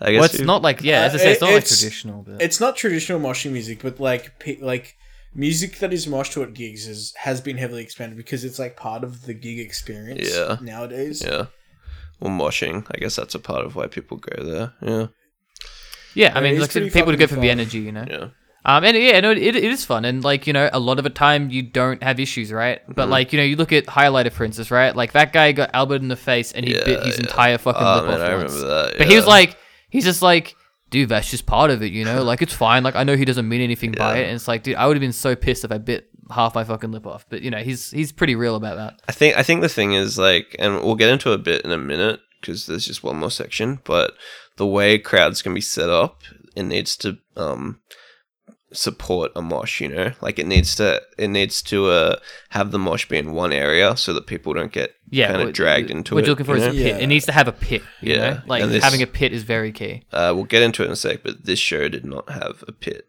[0.00, 1.56] I guess Well, it's people- not like yeah, as I Uh, say, it's not like
[1.62, 2.22] it's- traditional.
[2.22, 4.96] But It's not traditional moshing music, but like pe- like
[5.34, 8.76] music that is moshed to at gigs is has been heavily expanded because it's like
[8.76, 10.32] part of the gig experience.
[10.32, 10.58] Yeah.
[10.60, 11.22] Nowadays.
[11.26, 11.46] yeah.
[12.20, 12.86] Well, moshing.
[12.94, 14.72] I guess that's a part of why people go there.
[14.80, 15.06] Yeah.
[16.14, 18.06] Yeah, I mean, like pretty people to go fucking for the energy, you know.
[18.08, 18.28] Yeah.
[18.66, 21.04] Um, and yeah, no, it, it is fun, and like you know, a lot of
[21.04, 22.82] the time you don't have issues, right?
[22.82, 22.92] Mm-hmm.
[22.92, 24.96] But like you know, you look at highlighter, for instance, right?
[24.96, 27.24] Like that guy got Albert in the face, and he bit his yeah.
[27.24, 28.52] entire fucking Oh, lip man, off I once.
[28.54, 29.58] remember that, But he was like,
[29.90, 30.56] he's just like,
[30.88, 32.22] dude, that's just part of it, you know?
[32.24, 32.82] Like it's fine.
[32.84, 34.96] Like I know he doesn't mean anything by it, and it's like, dude, I would
[34.96, 37.26] have been so pissed if I bit half my fucking lip off.
[37.28, 39.02] But you know, he's he's pretty real about that.
[39.06, 41.70] I think I think the thing is like, and we'll get into a bit in
[41.70, 43.80] a minute because there's just one more section.
[43.84, 44.14] But
[44.56, 46.22] the way crowds can be set up,
[46.56, 47.80] it needs to um
[48.72, 49.80] support a mosh.
[49.80, 52.16] You know, like it needs to it needs to uh
[52.50, 55.52] have the mosh be in one area so that people don't get Yeah, kind of
[55.54, 56.26] dragged into what it.
[56.26, 57.02] you're looking for you is a pit.
[57.02, 57.82] It needs to have a pit.
[58.00, 58.40] You Yeah, know?
[58.46, 60.02] like this- having a pit is very key.
[60.12, 62.72] Uh, we'll get into it in a sec, but this show did not have a
[62.72, 63.06] pit.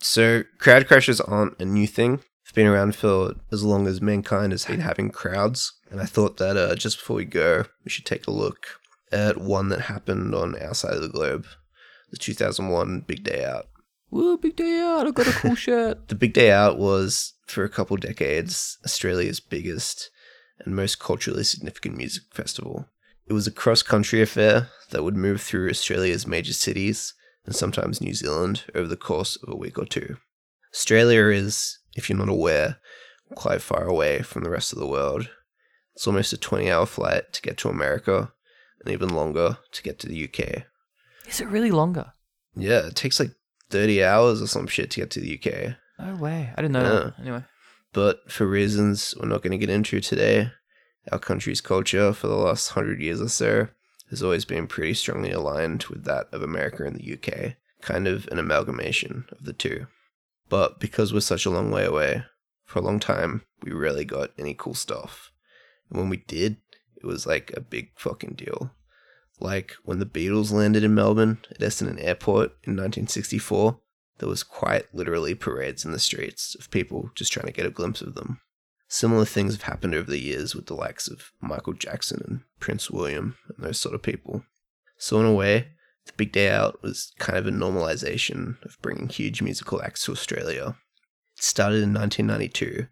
[0.00, 2.20] So crowd crashes aren't a new thing.
[2.42, 5.72] It's been around for as long as mankind has been having crowds.
[5.90, 8.79] And I thought that uh, just before we go, we should take a look
[9.12, 11.46] at one that happened on our side of the globe,
[12.10, 13.66] the 2001 Big Day Out.
[14.10, 15.06] Woo, big day out!
[15.06, 16.08] I got a cool shirt.
[16.08, 20.10] The Big Day Out was, for a couple decades, Australia's biggest
[20.64, 22.86] and most culturally significant music festival.
[23.26, 27.14] It was a cross country affair that would move through Australia's major cities
[27.46, 30.16] and sometimes New Zealand over the course of a week or two.
[30.74, 32.78] Australia is, if you're not aware,
[33.36, 35.30] quite far away from the rest of the world.
[35.94, 38.32] It's almost a 20 hour flight to get to America
[38.84, 40.64] and even longer to get to the UK.
[41.28, 42.12] Is it really longer?
[42.56, 43.32] Yeah, it takes like
[43.70, 45.76] 30 hours or some shit to get to the UK.
[45.98, 46.50] No way.
[46.56, 46.88] I didn't know Yeah.
[47.04, 47.14] that.
[47.20, 47.44] Anyway.
[47.92, 50.50] But for reasons we're not going to get into today,
[51.12, 53.68] our country's culture for the last hundred years or so
[54.10, 58.26] has always been pretty strongly aligned with that of America and the UK, kind of
[58.28, 59.86] an amalgamation of the two.
[60.48, 62.24] But because we're such a long way away,
[62.64, 65.30] for a long time, we rarely got any cool stuff.
[65.88, 66.56] And when we did,
[67.00, 68.72] it was like a big fucking deal.
[69.40, 73.80] Like when the Beatles landed in Melbourne at Essendon Airport in 1964,
[74.18, 77.70] there was quite literally parades in the streets of people just trying to get a
[77.70, 78.40] glimpse of them.
[78.88, 82.90] Similar things have happened over the years with the likes of Michael Jackson and Prince
[82.90, 84.44] William and those sort of people.
[84.98, 85.68] So in a way,
[86.06, 90.12] the Big Day Out was kind of a normalization of bringing huge musical acts to
[90.12, 90.76] Australia.
[91.36, 92.88] It started in 1992,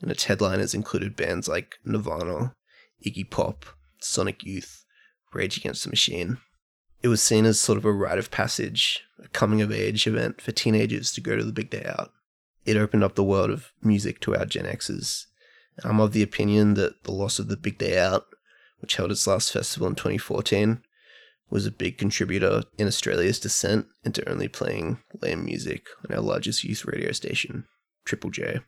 [0.00, 2.56] and its headliners included bands like Nirvana,
[3.06, 3.66] Iggy Pop,
[4.00, 4.84] Sonic Youth,
[5.32, 6.38] Rage Against the Machine.
[7.02, 10.40] It was seen as sort of a rite of passage, a coming of age event
[10.40, 12.12] for teenagers to go to the Big Day Out.
[12.64, 15.26] It opened up the world of music to our Gen Xers.
[15.82, 18.24] I'm of the opinion that the loss of the Big Day Out,
[18.78, 20.82] which held its last festival in 2014,
[21.50, 26.64] was a big contributor in Australia's descent into only playing lame music on our largest
[26.64, 27.66] youth radio station,
[28.04, 28.60] Triple J.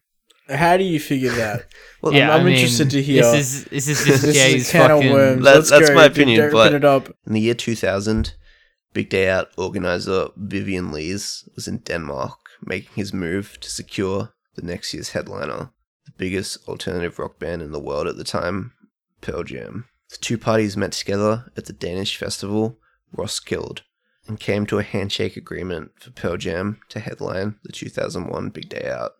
[0.48, 1.66] How do you figure that?
[2.02, 3.22] Well, yeah, I'm I mean, interested to hear.
[3.22, 5.08] This is this is just this Jay's is a can fucking.
[5.08, 5.44] of worms.
[5.44, 5.94] That- Let's that's go.
[5.96, 7.08] my opinion, Open but- it up.
[7.26, 8.34] In the year 2000,
[8.92, 14.62] Big Day Out organizer Vivian Lees was in Denmark making his move to secure the
[14.62, 15.70] next year's headliner,
[16.04, 18.72] the biggest alternative rock band in the world at the time,
[19.20, 19.86] Pearl Jam.
[20.10, 22.78] The two parties met together at the Danish festival
[23.12, 23.82] Roskilde
[24.28, 28.88] and came to a handshake agreement for Pearl Jam to headline the 2001 Big Day
[28.88, 29.12] Out.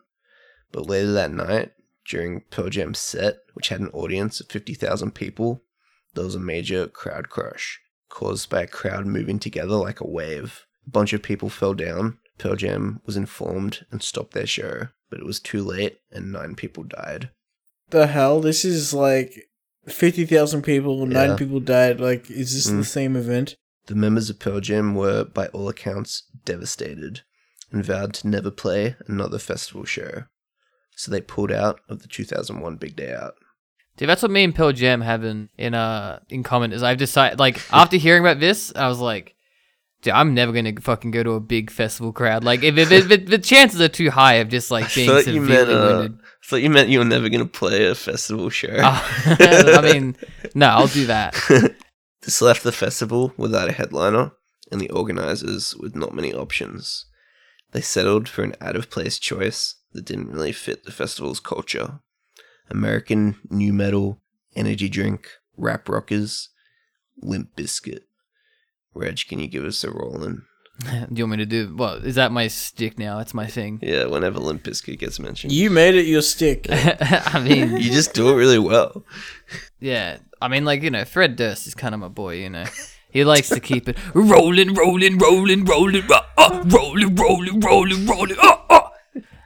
[0.73, 1.73] But later that night,
[2.09, 5.63] during Pearl Jam's set, which had an audience of 50,000 people,
[6.15, 10.65] there was a major crowd crush caused by a crowd moving together like a wave.
[10.87, 12.19] A bunch of people fell down.
[12.39, 16.55] Pearl Jam was informed and stopped their show, but it was too late and nine
[16.55, 17.31] people died.
[17.91, 18.41] The hell?
[18.41, 19.49] This is like
[19.87, 21.07] fifty thousand people.
[21.07, 21.37] Nine Yeah.
[21.37, 22.01] people died.
[22.01, 22.79] Like, is this Mm.
[22.79, 23.57] the same event?
[23.87, 27.21] The members of Pearl Jam were, by all accounts, devastated
[27.71, 30.25] and vowed to never play another festival show.
[30.97, 33.35] So they pulled out of the 2001 Big Day Out.
[33.97, 36.73] Dude, that's what me and Pearl Jam have in in uh in common.
[36.73, 39.37] Is I've decided like after hearing about this, I was like,
[40.03, 42.45] dude, I'm never gonna fucking go to a big festival crowd.
[42.45, 45.41] Like, if, if, if, if the chances are too high of just like being severely
[45.41, 46.19] meant, uh, wounded.
[46.21, 48.77] I thought you meant you were never going to play a festival show.
[48.79, 50.17] Oh, I mean,
[50.55, 51.35] no, I'll do that.
[52.23, 54.33] This left the festival without a headliner
[54.73, 57.07] and the organizers with not many options.
[57.71, 62.01] They settled for an out of place choice that didn't really fit the festival's culture.
[62.71, 64.21] American new metal,
[64.55, 66.51] energy drink, rap rockers,
[67.21, 68.01] Limp Bizkit.
[68.95, 70.43] Reg, can you give us a roll in?
[70.81, 71.75] do you want me to do?
[71.75, 73.19] Well, is that my stick now?
[73.19, 73.79] That's my thing.
[73.83, 75.53] Yeah, whenever Limp Bizkit gets mentioned.
[75.53, 76.67] You made it your stick.
[76.71, 79.05] I mean, You just do it really well.
[79.81, 80.19] yeah.
[80.41, 82.35] I mean, like you know, Fred Durst is kind of my boy.
[82.37, 82.65] You know,
[83.11, 88.37] he likes to keep it rolling, rolling, rolling, rolling, uh, uh, rolling, rolling, rolling, rolling.
[88.39, 88.66] Uh, uh.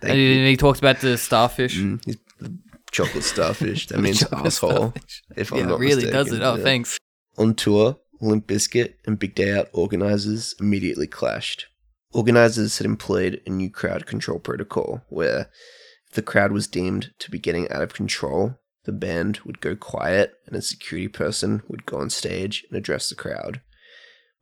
[0.01, 0.47] Thank And you.
[0.47, 1.79] he, talks about the starfish.
[1.79, 2.57] Mm, he's the
[2.91, 3.87] chocolate starfish.
[3.89, 4.71] That means asshole.
[4.93, 5.23] starfish.
[5.37, 6.43] If I'm yeah, not really does it.
[6.43, 6.63] Oh, Yeah.
[6.63, 6.99] thanks.
[7.39, 11.67] On tour, Limp Bizkit and Big Day Out organizers immediately clashed.
[12.13, 15.49] Organizers had employed a new crowd control protocol where
[16.09, 19.77] if the crowd was deemed to be getting out of control, the band would go
[19.77, 23.61] quiet and a security person would go on stage and address the crowd.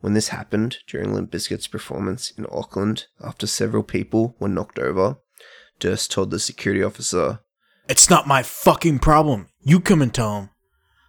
[0.01, 5.17] When this happened during Limp Bizkit's performance in Auckland, after several people were knocked over,
[5.79, 7.41] Durst told the security officer,
[7.89, 9.49] it's not my fucking problem.
[9.63, 10.51] You come and tell him.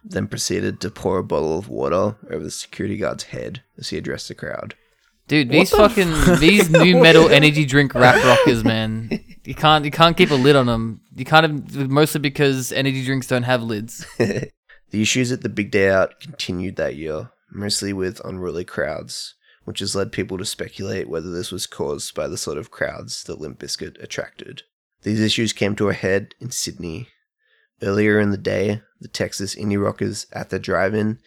[0.02, 3.98] then proceeded to pour a bottle of water over the security guard's head as he
[3.98, 4.74] addressed the crowd.
[5.28, 9.10] Dude, these the fucking these new metal energy drink rap rockers, man.
[9.44, 11.02] You can't you can't keep a lid on them.
[11.14, 14.04] You can't have, mostly because energy drinks don't have lids.
[14.18, 14.50] the
[14.92, 19.34] issues at the Big Day Out continued that year, mostly with unruly crowds,
[19.64, 23.22] which has led people to speculate whether this was caused by the sort of crowds
[23.24, 24.62] that Limp Bizkit attracted.
[25.02, 27.08] These issues came to a head in Sydney.
[27.82, 31.18] Earlier in the day, the Texas indie rockers at the drive-in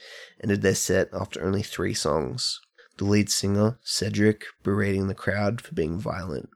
[0.41, 2.59] ended their set after only three songs.
[2.97, 6.49] The lead singer, Cedric, berating the crowd for being violent,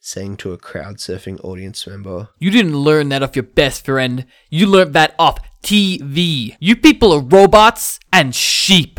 [0.00, 4.26] saying to a crowd surfing audience member, You didn't learn that off your best friend.
[4.50, 6.56] You learned that off TV.
[6.58, 8.98] You people are robots and sheep.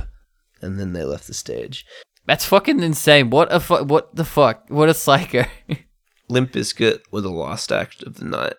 [0.61, 1.85] and then they left the stage.
[2.27, 3.29] That's fucking insane.
[3.29, 4.65] What a fu- what the fuck?
[4.67, 5.45] What a psycho.
[6.29, 8.55] Limp Bizkit were the last act of the night,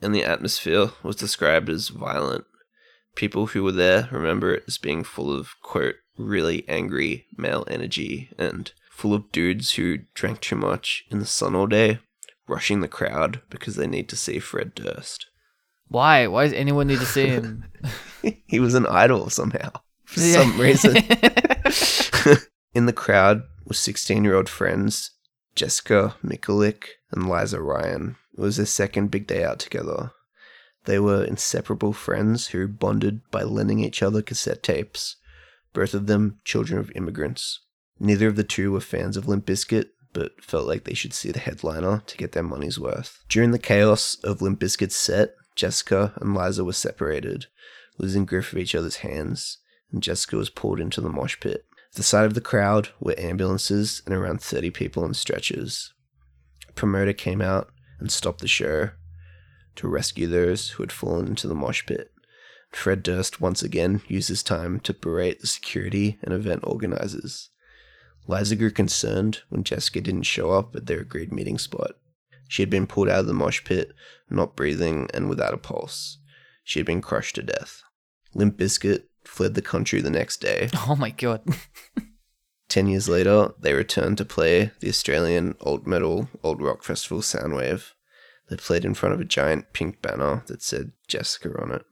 [0.00, 2.44] and the atmosphere was described as violent.
[3.14, 8.30] People who were there remember it as being full of, quote, really angry male energy
[8.38, 11.98] and full of dudes who drank too much in the sun all day,
[12.48, 15.26] rushing the crowd because they need to see Fred Durst.
[15.88, 16.26] Why?
[16.26, 17.64] Why does anyone need to see him?
[18.46, 19.70] he was an idol somehow
[20.06, 20.42] for Yeah.
[20.42, 20.96] some reason.
[22.74, 25.12] In the crowd were 16 year old friends
[25.54, 28.16] Jessica Michalik and Liza Ryan.
[28.36, 30.10] It was their second big day out together.
[30.84, 35.16] They were inseparable friends who bonded by lending each other cassette tapes,
[35.72, 37.60] both of them children of immigrants.
[38.00, 41.30] Neither of the two were fans of Limp Bizkit, but felt like they should see
[41.30, 43.22] the headliner to get their money's worth.
[43.28, 47.46] During the chaos of Limp Bizkit's set, Jessica and Liza were separated,
[47.98, 49.58] losing grip of each other's hands,
[49.92, 51.66] and Jessica was pulled into the mosh pit.
[51.94, 55.92] The side of the crowd were ambulances and around 30 people on stretchers.
[56.68, 57.70] A promoter came out
[58.00, 58.90] and stopped the show
[59.76, 62.10] to rescue those who had fallen into the mosh pit.
[62.72, 67.50] Fred Durst once again used his time to berate the security and event organizers.
[68.26, 71.92] Liza grew concerned when Jessica didn't show up at their agreed meeting spot.
[72.48, 73.92] She had been pulled out of the mosh pit,
[74.28, 76.18] not breathing and without a pulse.
[76.64, 77.82] She had been crushed to death.
[78.34, 80.68] Limp Bizkit fled the country the next day.
[80.88, 81.42] oh my god.
[82.68, 87.92] Ten years later, they returned to play the Australian old metal, old rock festival Soundwave.
[88.48, 91.84] They played in front of a giant pink banner that said Jessica on it.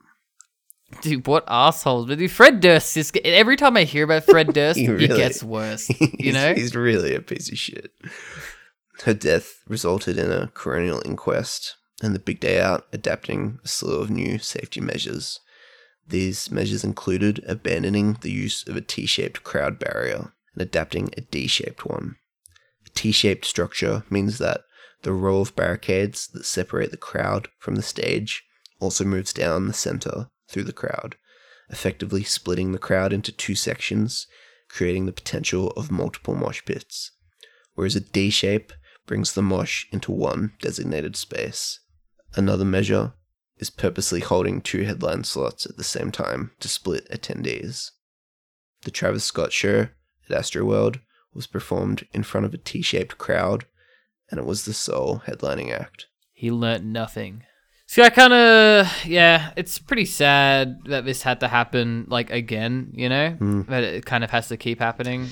[1.01, 2.07] Dude, what assholes?
[2.07, 5.91] But Fred Durst is every time I hear about Fred Durst, He it gets worse.
[6.19, 6.55] You know?
[6.55, 7.93] He's really a piece of shit.
[9.05, 14.01] Her death resulted in a coronial inquest, and the big day out adapting a slew
[14.01, 15.41] of new safety measures.
[16.09, 21.23] These measures included abandoning the use of a T shaped crowd barrier and adapting a
[21.23, 22.17] D shaped one.
[22.87, 24.63] A T shaped structure means that
[25.03, 28.45] the row of barricades that separate the crowd from the stage
[28.81, 31.17] also moves down the center through the crowd,
[31.71, 34.27] effectively splitting the crowd into two sections,
[34.69, 37.11] creating the potential of multiple mosh pits.
[37.75, 38.73] Whereas a D shape
[39.07, 41.81] brings the mosh into one designated space.
[42.35, 43.15] Another measure
[43.63, 47.93] is purposely holding two headline slots at the same time to split attendees.
[48.83, 49.87] The Travis Scott show
[50.29, 50.99] at Astroworld
[51.33, 53.65] was performed in front of a T shaped crowd,
[54.29, 56.07] and it was the sole headlining act.
[56.33, 57.45] He learnt nothing.
[57.87, 62.91] See, I kind of, yeah, it's pretty sad that this had to happen, like, again,
[62.95, 63.31] you know?
[63.31, 63.63] Hmm.
[63.69, 65.29] That it kind of has to keep happening,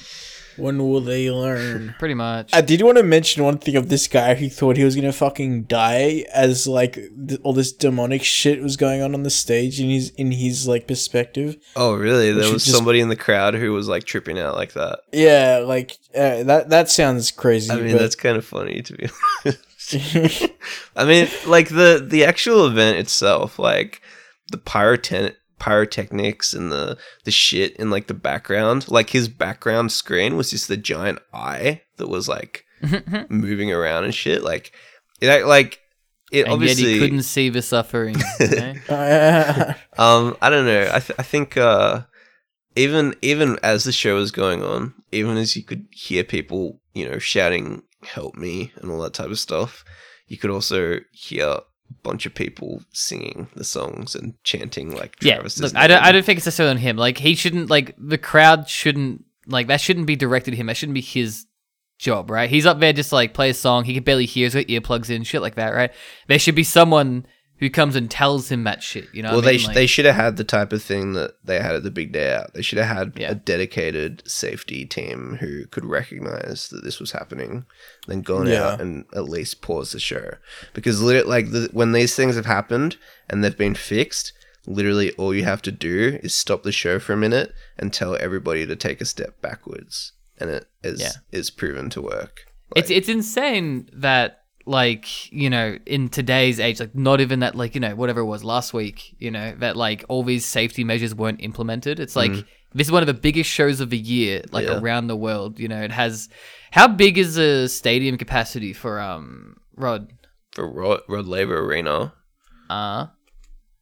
[0.60, 1.94] When will they learn?
[1.98, 2.50] pretty much.
[2.52, 5.12] I did want to mention one thing of this guy who thought he was gonna
[5.12, 9.80] fucking die as like th- all this demonic shit was going on on the stage
[9.80, 11.56] in his in his like perspective.
[11.76, 12.32] Oh, really?
[12.32, 15.00] There should was just- somebody in the crowd who was like tripping out like that.
[15.12, 16.70] Yeah, like uh, that.
[16.70, 17.70] That sounds crazy.
[17.70, 19.08] I mean, but- that's kind of funny to be.
[20.96, 24.00] I mean, like the the actual event itself, like
[24.50, 30.36] the pyroten- pyrotechnics and the the shit in like the background, like his background screen
[30.36, 32.64] was just the giant eye that was like
[33.28, 34.42] moving around and shit.
[34.42, 34.72] Like
[35.20, 35.78] it, act- like
[36.32, 38.16] it and obviously yet he couldn't see the suffering.
[38.40, 38.74] You know?
[39.98, 40.90] um, I don't know.
[40.92, 42.02] I th- I think uh,
[42.74, 47.08] even even as the show was going on, even as you could hear people, you
[47.08, 49.84] know, shouting "Help me" and all that type of stuff,
[50.26, 51.62] you could also hear a
[52.02, 56.12] bunch of people singing the songs and chanting like yeah, Travis's look, I don't, I
[56.12, 56.96] don't think it's necessarily on him.
[56.96, 60.66] Like, he shouldn't, like, the crowd shouldn't, like, that shouldn't be directed at him.
[60.66, 61.46] That shouldn't be his
[61.98, 62.48] job, right?
[62.48, 63.84] He's up there just, like, play a song.
[63.84, 65.92] He can barely hear, he's got earplugs in, shit like that, right?
[66.28, 67.26] There should be someone
[67.60, 69.28] who comes and tells him that shit, you know?
[69.28, 69.60] well, what I they mean?
[69.60, 71.90] sh- Like- they should have had the type of thing that they had at the
[71.90, 72.52] big day out.
[72.54, 73.30] They should have had Yeah.
[73.30, 77.66] a dedicated safety team who could recognize that this was happening,
[78.08, 78.64] then gone Yeah.
[78.70, 80.34] out and at least pause the show.
[80.74, 82.96] Because lit- like the, when these things have happened
[83.28, 84.32] and they've been fixed,
[84.66, 88.16] literally all you have to do is stop the show for a minute and tell
[88.20, 91.12] everybody to take a step backwards, and it is Yeah.
[91.32, 92.40] is proven to work.
[92.76, 97.74] it's it's insane that like you know in today's age like not even that like
[97.74, 101.14] you know whatever it was last week you know that like all these safety measures
[101.14, 102.32] weren't implemented it's like
[102.72, 104.66] this is one of the biggest shows of the year like.
[104.66, 104.78] Yeah.
[104.78, 106.28] around the world you know it has
[106.70, 110.12] how big is the stadium capacity for um rod
[110.52, 112.12] for Rod, Rod Laver Arena.
[112.68, 113.06] uh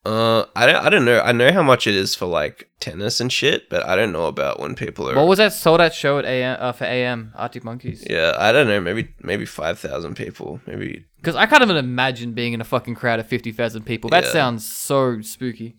[0.07, 1.21] Uh, I don't, I don't know.
[1.21, 4.27] I know how much it is for like tennis and shit, but I don't know
[4.27, 5.17] about when people are.
[5.17, 8.53] what was that sold out show at am uh, for am arctic monkeys Yeah, I
[8.53, 8.81] don't know.
[8.81, 10.61] Maybe maybe five thousand people.
[10.67, 14.23] Maybe because i can't even imagine being in a fucking crowd of 50000 people that
[14.25, 14.31] Yeah.
[14.31, 15.75] sounds so spooky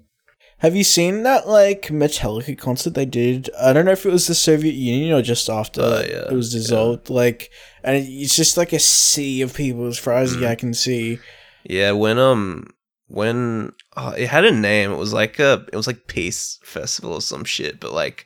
[0.58, 3.50] Have you seen that like Metallica concert they did?
[3.60, 6.34] I don't know if it was the Soviet Union or just after Uh, yeah, it
[6.34, 7.10] was dissolved.
[7.10, 7.50] Like,
[7.84, 11.20] and it's just like a sea of people as far as the eye can see.
[11.64, 11.92] yeah.
[11.94, 12.68] When um
[13.08, 14.92] when oh, it had a name.
[14.92, 17.80] It was like a it was like Peace Festival or some shit.
[17.80, 18.26] But like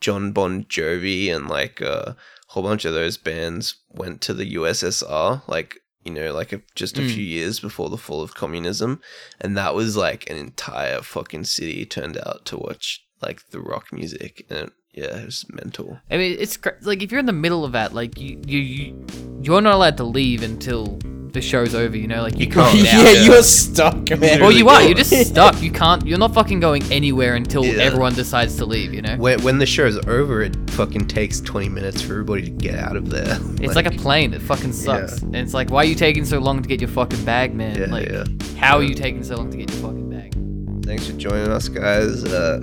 [0.00, 2.16] Jon Bon Jovi and like a
[2.48, 6.96] whole bunch of those bands went to the USSR, like you know, like a, just
[6.98, 7.10] a Mm.
[7.14, 9.00] few years before the fall of communism,
[9.40, 13.92] and that was like an entire fucking city turned out to watch like the rock
[13.92, 14.70] music, and
[15.02, 15.98] yeah, it was mental.
[16.10, 18.58] I mean, it's cr- like if you're in the middle of that, like you you,
[18.58, 19.06] you
[19.42, 20.98] you're not allowed to leave until
[21.32, 21.96] the show's over.
[21.96, 22.72] You know, like you, You can't.
[22.72, 22.84] can't.
[22.84, 23.04] get out.
[23.04, 23.26] yeah, Yeah.
[23.32, 24.40] you're stuck, man.
[24.40, 24.82] Well, you are.
[24.82, 25.60] You're just stuck.
[25.62, 26.06] You can't.
[26.06, 27.82] You're not fucking going anywhere until Yeah.
[27.82, 28.92] everyone decides to leave.
[28.94, 29.16] You know.
[29.16, 32.96] When when the show's over, it fucking takes twenty minutes for everybody to get out
[32.96, 33.38] of there.
[33.60, 34.32] It's like, a plane.
[34.34, 35.20] It fucking sucks.
[35.20, 35.26] Yeah.
[35.26, 37.76] And it's like, why are you taking so long to get your fucking bag, man?
[37.78, 38.24] Yeah, like, yeah.
[38.58, 40.84] how are you taking so long to get your fucking bag?
[40.86, 42.24] Thanks for joining us, guys.
[42.24, 42.60] Uh,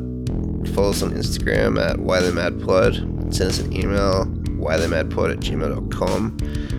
[0.67, 3.33] follow us on Instagram at whyaretheymadpod.
[3.33, 6.37] Send us an email, whyaretheymadpod at gmail.com.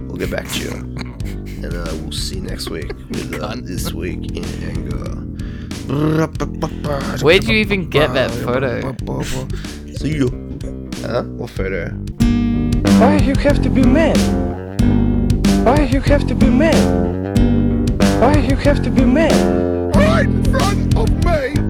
[0.08, 0.70] We'll get back to you.
[0.70, 5.22] And uh, we'll see you next week with uh, This Week in Anger.
[7.22, 8.94] Where'd you even get that photo?
[9.96, 10.28] See you.
[11.02, 11.22] Huh?
[11.22, 11.90] What photo?
[13.00, 14.16] Why you have to be mad?
[15.64, 16.74] Why you have to be mad?
[18.20, 19.94] Why you have to be mad?
[19.94, 21.65] Right in front of me.